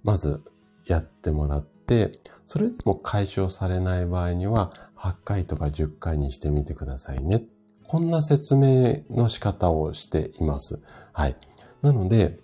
[0.04, 0.42] まず
[0.86, 2.12] やってもらって、
[2.46, 7.44] それでも解消されない場合には、8回とか10回にしてみてくださいね。
[7.88, 10.80] こんな説明の仕方をしています。
[11.14, 11.36] はい。
[11.82, 12.40] なので、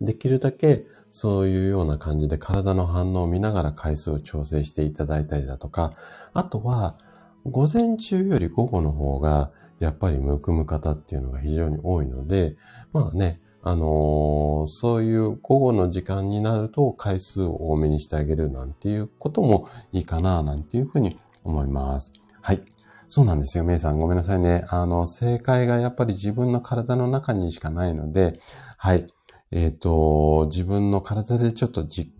[0.00, 5.92] できるだけそういうような感じで体の反応を見ながら回数を調整していただいたりだとか、
[6.32, 6.98] あとは、
[7.46, 12.54] 午前中より午後の方が、やっぱりむくむ方っていうのが非常に多いので、
[12.92, 22.12] まあね、あのー、そういう午後の時間になると回数を多めにしてあげるなんていうこともいいかななんていうふうに思います。
[22.40, 22.62] はい。
[23.10, 23.98] そうなんですよ、メイさん。
[23.98, 24.64] ごめんなさいね。
[24.68, 28.38] あの、正解がやっぱり自分の体の中にしかないので、
[28.78, 29.04] はい。
[29.50, 32.12] えっ、ー、と、自分の体でちょっと実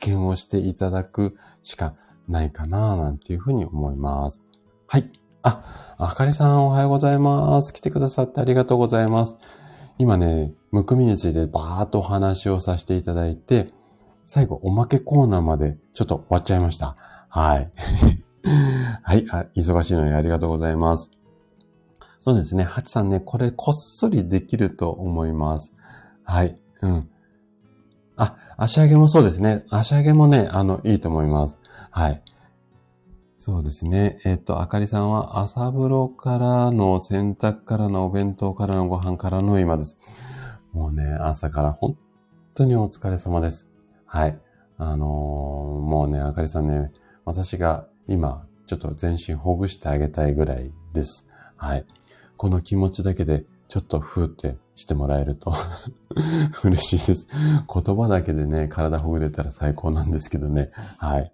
[0.00, 1.94] 験をしていただくしか
[2.26, 4.42] ないかな、なんていうふうに思います。
[4.88, 5.08] はい。
[5.44, 7.72] あ、あかりさんおはようございます。
[7.72, 9.36] 来てくださってありがとうございます。
[9.96, 13.68] 今ね、むくみについてバーっとお話をさせていただいて、
[14.26, 16.96] 最後おまけコーナーまでちょっと終わっちゃいました。
[17.28, 17.70] はい。
[19.02, 19.26] はい。
[19.30, 21.10] あ、忙しいのにありがとうございます。
[22.20, 22.64] そうですね。
[22.64, 25.72] ハチさんね、これこっそりできると思います。
[26.24, 26.54] はい。
[26.82, 27.08] うん。
[28.16, 29.64] あ、足上げもそうですね。
[29.70, 31.58] 足上げもね、あの、いいと思います。
[31.90, 32.22] はい。
[33.38, 34.18] そうですね。
[34.24, 39.96] えっ、と、あかりさんは朝風呂からの洗濯からのお弁当からのご飯からの今です。
[40.72, 41.96] もうね、朝から本
[42.54, 43.68] 当にお疲れ様です。
[44.04, 44.38] はい。
[44.78, 45.08] あのー、
[45.80, 46.90] もうね、あかりさんね、
[47.24, 51.26] 私が今、ちょっと全身ほぐしてあげたいぐらいです。
[51.56, 51.84] はい。
[52.36, 55.52] この気持ちだけで、ちょっとふーってしてもらえると
[56.62, 57.26] 嬉しいです。
[57.72, 60.70] 言葉だけでね、体ほぐれたら最高なんですけどね。
[60.98, 61.32] はい。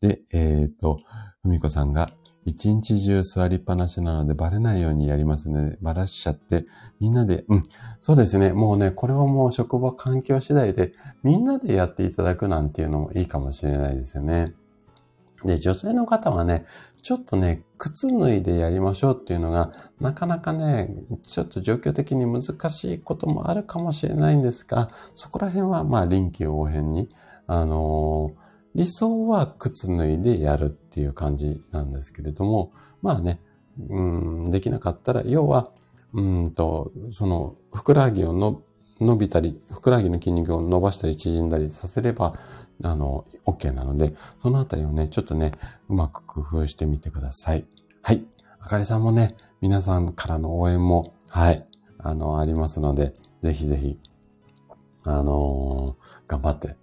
[0.00, 0.98] で、えっ、ー、と、
[1.42, 2.10] ふみこさんが、
[2.44, 5.76] 一日中座りっぱなしなのでバレないようにやりますね。
[5.82, 6.64] バラしちゃって、
[7.00, 7.62] みんなで、うん、
[8.00, 8.52] そうですね。
[8.52, 10.92] もうね、これはもう職場環境次第で、
[11.24, 14.54] みんなでやっていただくなんていうのもいいかもしれないですよね。
[15.44, 16.64] で、女性の方はね、
[17.02, 20.90] ちょっとね、靴脱いでやりましょうっていうのが、なかなかね、
[21.22, 27.08] ちょっと状況的に難しいこともあるかもしれないんですが、そこら辺はまあ臨機応変に、
[27.46, 32.72] あのー、理想は靴脱いでやるっていう感じなんですけれども、
[33.02, 33.40] まあね、
[33.88, 34.00] う
[34.48, 35.70] ん、できなかったら、要は、
[36.12, 38.62] うんと、その、ふくらはぎをの
[39.00, 42.34] 伸びたり、ふくらはぎの筋肉を伸ばしたり縮んだりさせれば、
[42.82, 45.52] あの、OK なので、そのあたりをね、ちょっとね、
[45.88, 47.64] うまく工夫してみてください。
[48.02, 48.24] はい。
[48.58, 51.66] あかりさんもね、皆さんからの応援も、はい、
[51.98, 53.98] あの、ありますので、ぜひぜひ、
[55.04, 56.76] あのー、頑張って。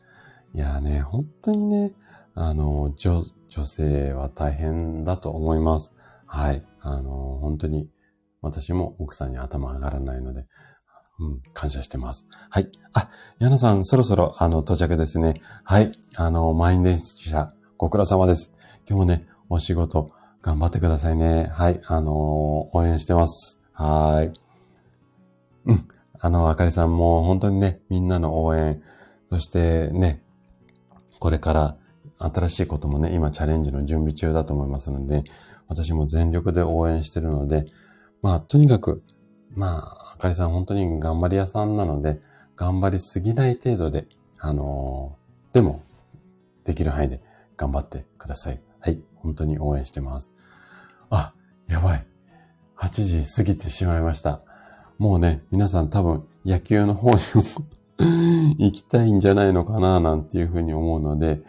[0.54, 1.94] いやね、本当にね、
[2.36, 5.94] あの、女、女性は大変だと思います。
[6.26, 6.64] はい。
[6.80, 7.90] あの、本当に、
[8.42, 10.46] 私も奥さんに頭上がらないので、
[11.20, 12.28] うん、感謝してます。
[12.50, 12.70] はい。
[12.94, 13.10] あ、
[13.40, 15.36] ヤナさん、そろそろ、あの、到着ですね。
[15.64, 15.98] はい。
[16.16, 18.52] あの、満員電車、ご苦労様です。
[18.88, 20.12] 今日もね、お仕事、
[20.42, 21.50] 頑張ってくださいね。
[21.54, 21.80] はい。
[21.86, 23.62] あの応援してます。
[23.72, 24.34] はい。
[25.66, 25.88] うん。
[26.20, 28.82] あの、あかりさんも本当にね、みんなの応援、
[29.30, 30.22] そしてね、
[31.20, 31.78] これから
[32.20, 35.24] 新しいこともね、今チャレンジの準備中だと思いますので、
[35.68, 37.66] 私も全力で応援してるので、
[38.22, 39.02] まあ、とにかく、
[39.56, 42.20] まあ、あかりさん本当に頑張り屋さんなので、
[42.56, 44.08] 頑張りすぎない程度で、
[44.40, 45.84] あのー、でも、
[46.64, 47.22] できる範囲で
[47.58, 48.62] 頑張ってください。
[48.80, 49.02] はい。
[49.16, 50.32] 本当に応援してます。
[51.10, 51.34] あ、
[51.68, 52.06] やばい。
[52.78, 54.42] 8時過ぎてしまいました。
[54.98, 57.44] もうね、皆さん多分野球の方にも
[58.58, 61.42] 行きたいんじゃないのかな、なんていうふうに思うので、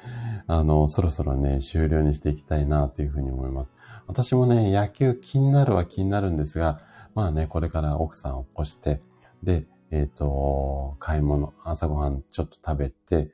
[0.46, 3.70] あの、そろそろね、終了にしていきたいな、というふうに思います。
[4.06, 6.80] 私もね、野球気になるは気になるんですが、
[7.14, 9.00] まあね、これから奥さんを起こして、
[9.42, 13.30] で、えっ、ー、と、買い物、朝ごはんちょっと食べて、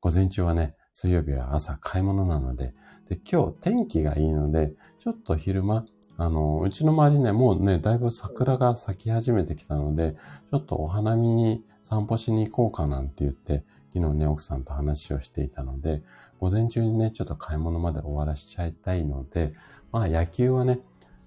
[0.00, 2.74] 午前中はね、水曜日は朝買い物なので、
[3.08, 5.84] で、今日天気がいいので、ちょっと昼間、
[6.16, 10.16] あの、うちの周りね、もうね、だいぶ桜が咲き始めてきたので、
[10.50, 13.64] ちょっとお花見に散歩しに行こうかなんて言って、
[13.94, 16.02] 昨日ね、奥さんと話をしていたので、
[16.38, 19.54] 午前中にね、ちょっと買い物まで終わらしちゃいたいので、
[19.92, 20.80] まあ野球はね、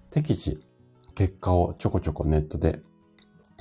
[0.10, 0.60] 適時、
[1.16, 2.82] 結果をちょこちょこネットで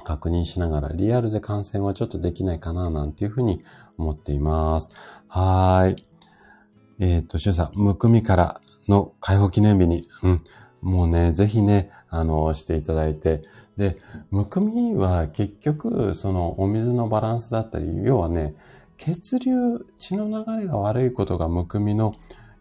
[0.04, 3.62] 確認しながら、リアルで観戦はちょっとできないかな、なんていうふうに
[3.96, 4.88] 思っています。
[5.28, 6.06] はーい。
[6.98, 10.36] えっ、ー、と、しゅうさん、むくみからの解放記念日に、うん、
[10.80, 13.42] もうね、ぜひね、あの、していただいて、
[13.76, 13.96] で、
[14.30, 18.54] むくみは結局、そのお水のバランスだったり、要はね、
[18.96, 22.14] 血流、血の流れが悪いことがむくみの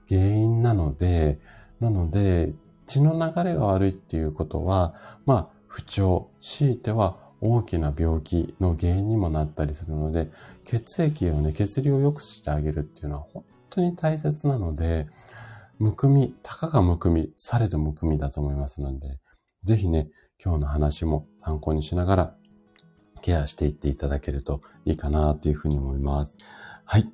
[0.08, 1.40] 原因なので、
[1.80, 2.54] なので、
[2.92, 4.94] 血の流れが悪いっていうことは、
[5.26, 10.30] まあ、不調、強いては大きな病気の原因にもなったりするので、
[10.66, 15.08] 血液をね、血流を良くしてあげるっていうのは本当に大切なので、
[15.80, 19.20] むくみ、たかがむくみ、されどむくみだと思いますので、
[19.64, 20.10] ぜひね、
[20.44, 22.36] 今日の話も参考にしながら
[23.22, 26.36] ケアしていっていただけるといいかなというふうに思います。
[26.84, 27.10] はい。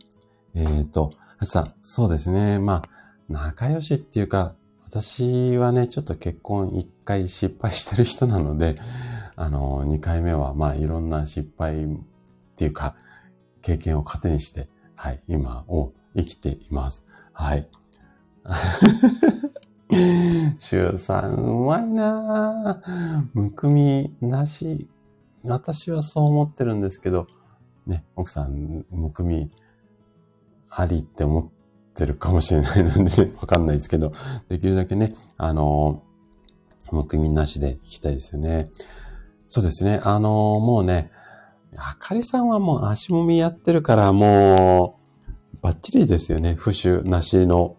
[0.56, 2.58] えっ、ー、と、はさん、そうですね。
[2.58, 2.84] まあ、
[3.30, 4.56] 仲良しっていうか、
[4.90, 8.78] 私はね、ちょっと結婚一回失敗してる人なので、
[9.36, 11.88] あの、2回目は、まあ、いろんな失敗っ
[12.56, 12.96] ていうか、
[13.62, 17.04] 経験を糧にして、はい、今を生きています。
[17.34, 17.68] はい。
[20.58, 22.82] シュウさん、うまいな
[23.34, 24.88] むくみなし。
[25.44, 27.28] 私はそう思ってるんですけど、
[27.86, 29.52] ね、奥さん、むくみ
[30.70, 31.57] ありって思っ
[31.98, 34.14] ってるかもしれないので、ね、わかんないですけど、
[34.50, 36.04] できるだけね、あの、
[36.92, 38.70] むくみなしでいきたいですよね。
[39.48, 40.00] そうですね。
[40.04, 41.10] あの、もうね、
[41.76, 45.00] あかりさんはもう足もみやってるからも
[45.56, 46.54] う、バッチリですよね。
[46.56, 47.78] 不臭なしの、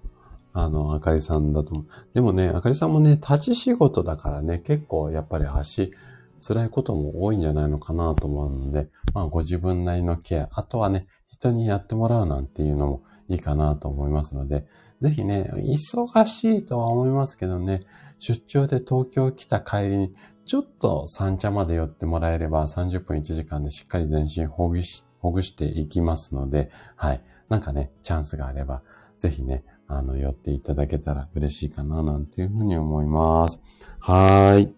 [0.53, 1.87] あの、あかりさんだと思う。
[2.13, 5.93] でもね、あかりさんもね、立ち仕事だからね、結構やっぱり足、
[6.41, 14.67] 辛いことも多いんじゃないのかなと思うので、まあご自分なりのケア、あとはね、人にやってもらうなんていうのもいいかなと思いますので、
[15.01, 17.81] ぜひね、忙しいとは思いますけどね、
[18.19, 20.13] 出張で東京来た帰りに
[20.45, 27.23] ちょっと三茶まで寄ってもらえれば30分1時間でしっかり全身ほぐし、ほぐしていきますので、はい。
[27.49, 28.83] なんかね、チャンスがあれば、
[29.19, 33.61] ぜひね、あの、寄っていただけたら嬉しいかな、なんていうふうに思います。
[34.01, 34.75] はーい。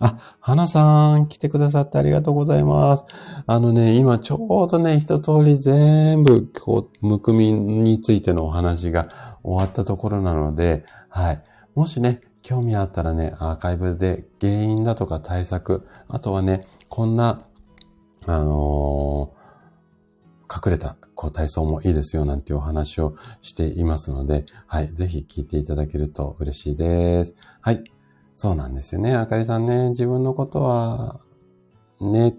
[0.00, 3.04] あ、花さん、来てくださってありがとうございます。
[3.46, 9.08] あのね、今ちょうどね、一通り全部、こう、むくみについてのお話が
[9.42, 11.42] 終わったところなので、はい。
[11.74, 17.42] もしね、興味あったらね、アーカイブで原因だとか対策、あとはね、こんな、
[18.26, 19.38] あのー、
[20.50, 27.34] 隠れたこう体操もいいですよなんていうお話をしていますので、はい、ぜひ聞いていただけると嬉しいです。
[27.60, 27.84] はい。
[28.40, 29.16] そうなんですよね。
[29.16, 31.18] あかりさんね、自分のことは、
[32.00, 32.36] ね、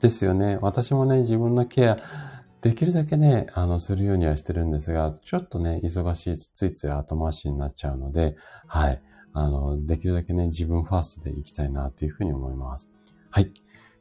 [0.00, 0.58] ですよね。
[0.60, 1.98] 私もね、自分のケア、
[2.62, 8.34] できるだけね、あの、するようにはしてるんですが、ちょっとね、忙しい、ついつい後回しになっちゃうので、
[8.66, 9.00] はい。
[9.32, 12.90] あの、できるだけね、自分ファーストでいきたいなというふうに思います。
[13.30, 13.52] はい。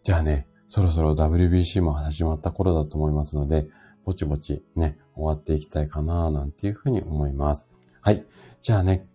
[0.01, 3.67] じゃあね、そろそろ WBC も始まった頃だと思いますので、
[4.03, 7.67] ぼちぼちね、終わっていきたいかななんていうふうに思います。
[8.01, 8.25] はい。
[8.63, 9.05] じゃあね、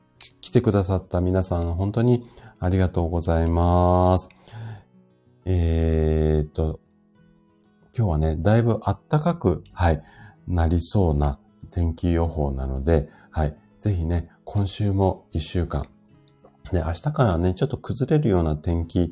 [0.40, 2.26] 来てくださった皆さん、本当に
[2.60, 4.28] ありがとうございます。
[5.44, 6.80] えー、っと、
[7.96, 10.02] 今日はね、だいぶ暖かく、はい、
[10.48, 11.38] なりそうな
[11.70, 15.88] 天気予報なので、はい、ぜひね、今週も一週間、
[16.72, 19.10] で、明日からはね、ちょっと崩れるような天気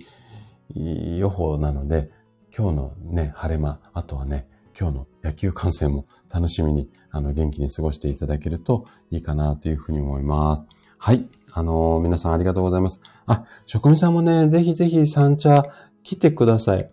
[0.74, 2.10] 予報なので、
[2.56, 4.48] 今日のね、晴れ間、あとはね、
[4.78, 10.64] 今日の野球観戦も楽しみに、あの、元気に過ごしていただけるといいかなというふうに思います。
[11.04, 11.26] はい。
[11.52, 13.00] あのー、皆さんありがとうございます。
[13.26, 15.64] あ、職味さんもね、ぜひぜひ三茶
[16.04, 16.86] 来てください。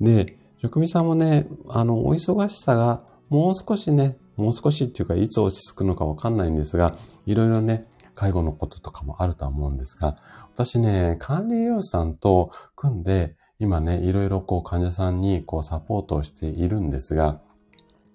[0.00, 6.94] で、職味さんもね、あの、お忙しさがもう少しね、もう少しっていうか、いつ落ち着くのかわかんないんですが、
[7.26, 10.16] いろいろね、介護のこととかもあるとは思うんですが、
[10.54, 17.40] 私ね、管理栄養士さんと組んで、今ね、いろいろこう患者さんにこうサポートをしているんですが、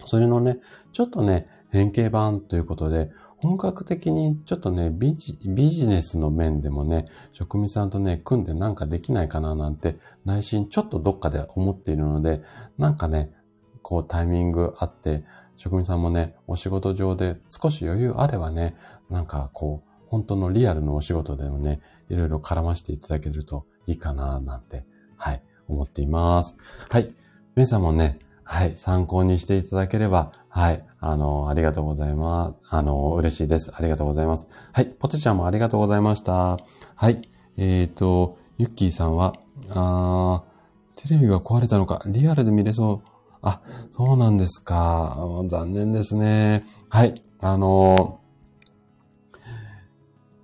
[0.06, 0.60] それのね、
[0.94, 3.12] ちょっとね、変形版ということで、
[3.42, 12.42] 本格的にちょっとねビジ、ビジネスの面でもね、職味さんとね、組んでなんかできないかななんて内心ちょっとどっかで思っているので、
[12.78, 13.34] なんかね、
[13.82, 15.24] こうタイミングあって、
[15.58, 18.76] 職人さんもね、お仕事上で少し余裕あればね、
[19.10, 24.86] なんかこう、本当のリアルのお仕事でもね、いろいろ絡ませていただけるといいかな、なんて、
[25.18, 26.56] はい、思っています。
[26.90, 27.12] はい。
[27.56, 32.70] 皆さんもね、はい、参考にしていただければ、はい、あの、ありがとうございます。
[32.70, 33.74] あの、嬉しいです。
[33.76, 34.48] ありがとうございます。
[34.72, 36.60] はい、ポテちゃんもありがとうございました。
[36.96, 39.34] はい、えっ、ー、と、ユッキーさんは、
[39.72, 43.10] あー、テレビが壊れたのか、リアルで見れそう。
[43.42, 45.18] あ、そうなんですか。
[45.48, 46.64] 残念ですね。
[46.90, 47.20] はい。
[47.40, 48.20] あの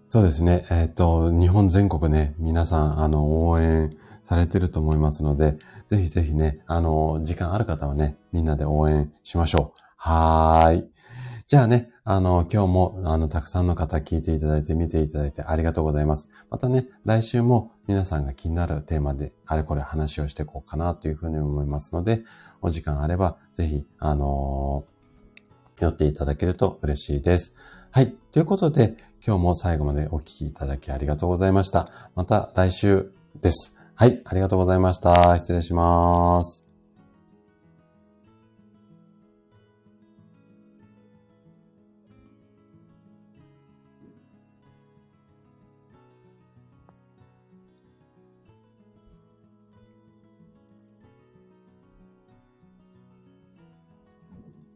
[0.07, 0.65] そうですね。
[0.71, 5.57] えっ、ー、と、日本全国ね、皆さん、あの、応援されてると思いますので、
[5.88, 9.86] ぜひぜひね、あの、時間ある方はね、みんなで応援しましょう。
[9.98, 10.90] はーい。
[11.48, 16.30] じゃあね、あの、今日も、あの、たくさんの方聞いていただいて、見ていただいてありがとうございます。
[16.49, 22.24] またね、来週も皆さんが気になるテーマで、あれこれ話をしていこうかなというふうに思いますので、
[22.61, 27.53] お時間あれば、ぜひ、あのー、寄っていただけると嬉しいです。
[27.91, 28.14] はい。
[28.32, 31.90] ということで、今日も最後までお聞きいただきありがとうございました。
[32.15, 33.11] また来週
[33.41, 33.76] です。
[33.95, 34.22] はい。
[34.26, 35.38] ありがとうございました。
[35.38, 36.66] 失礼します。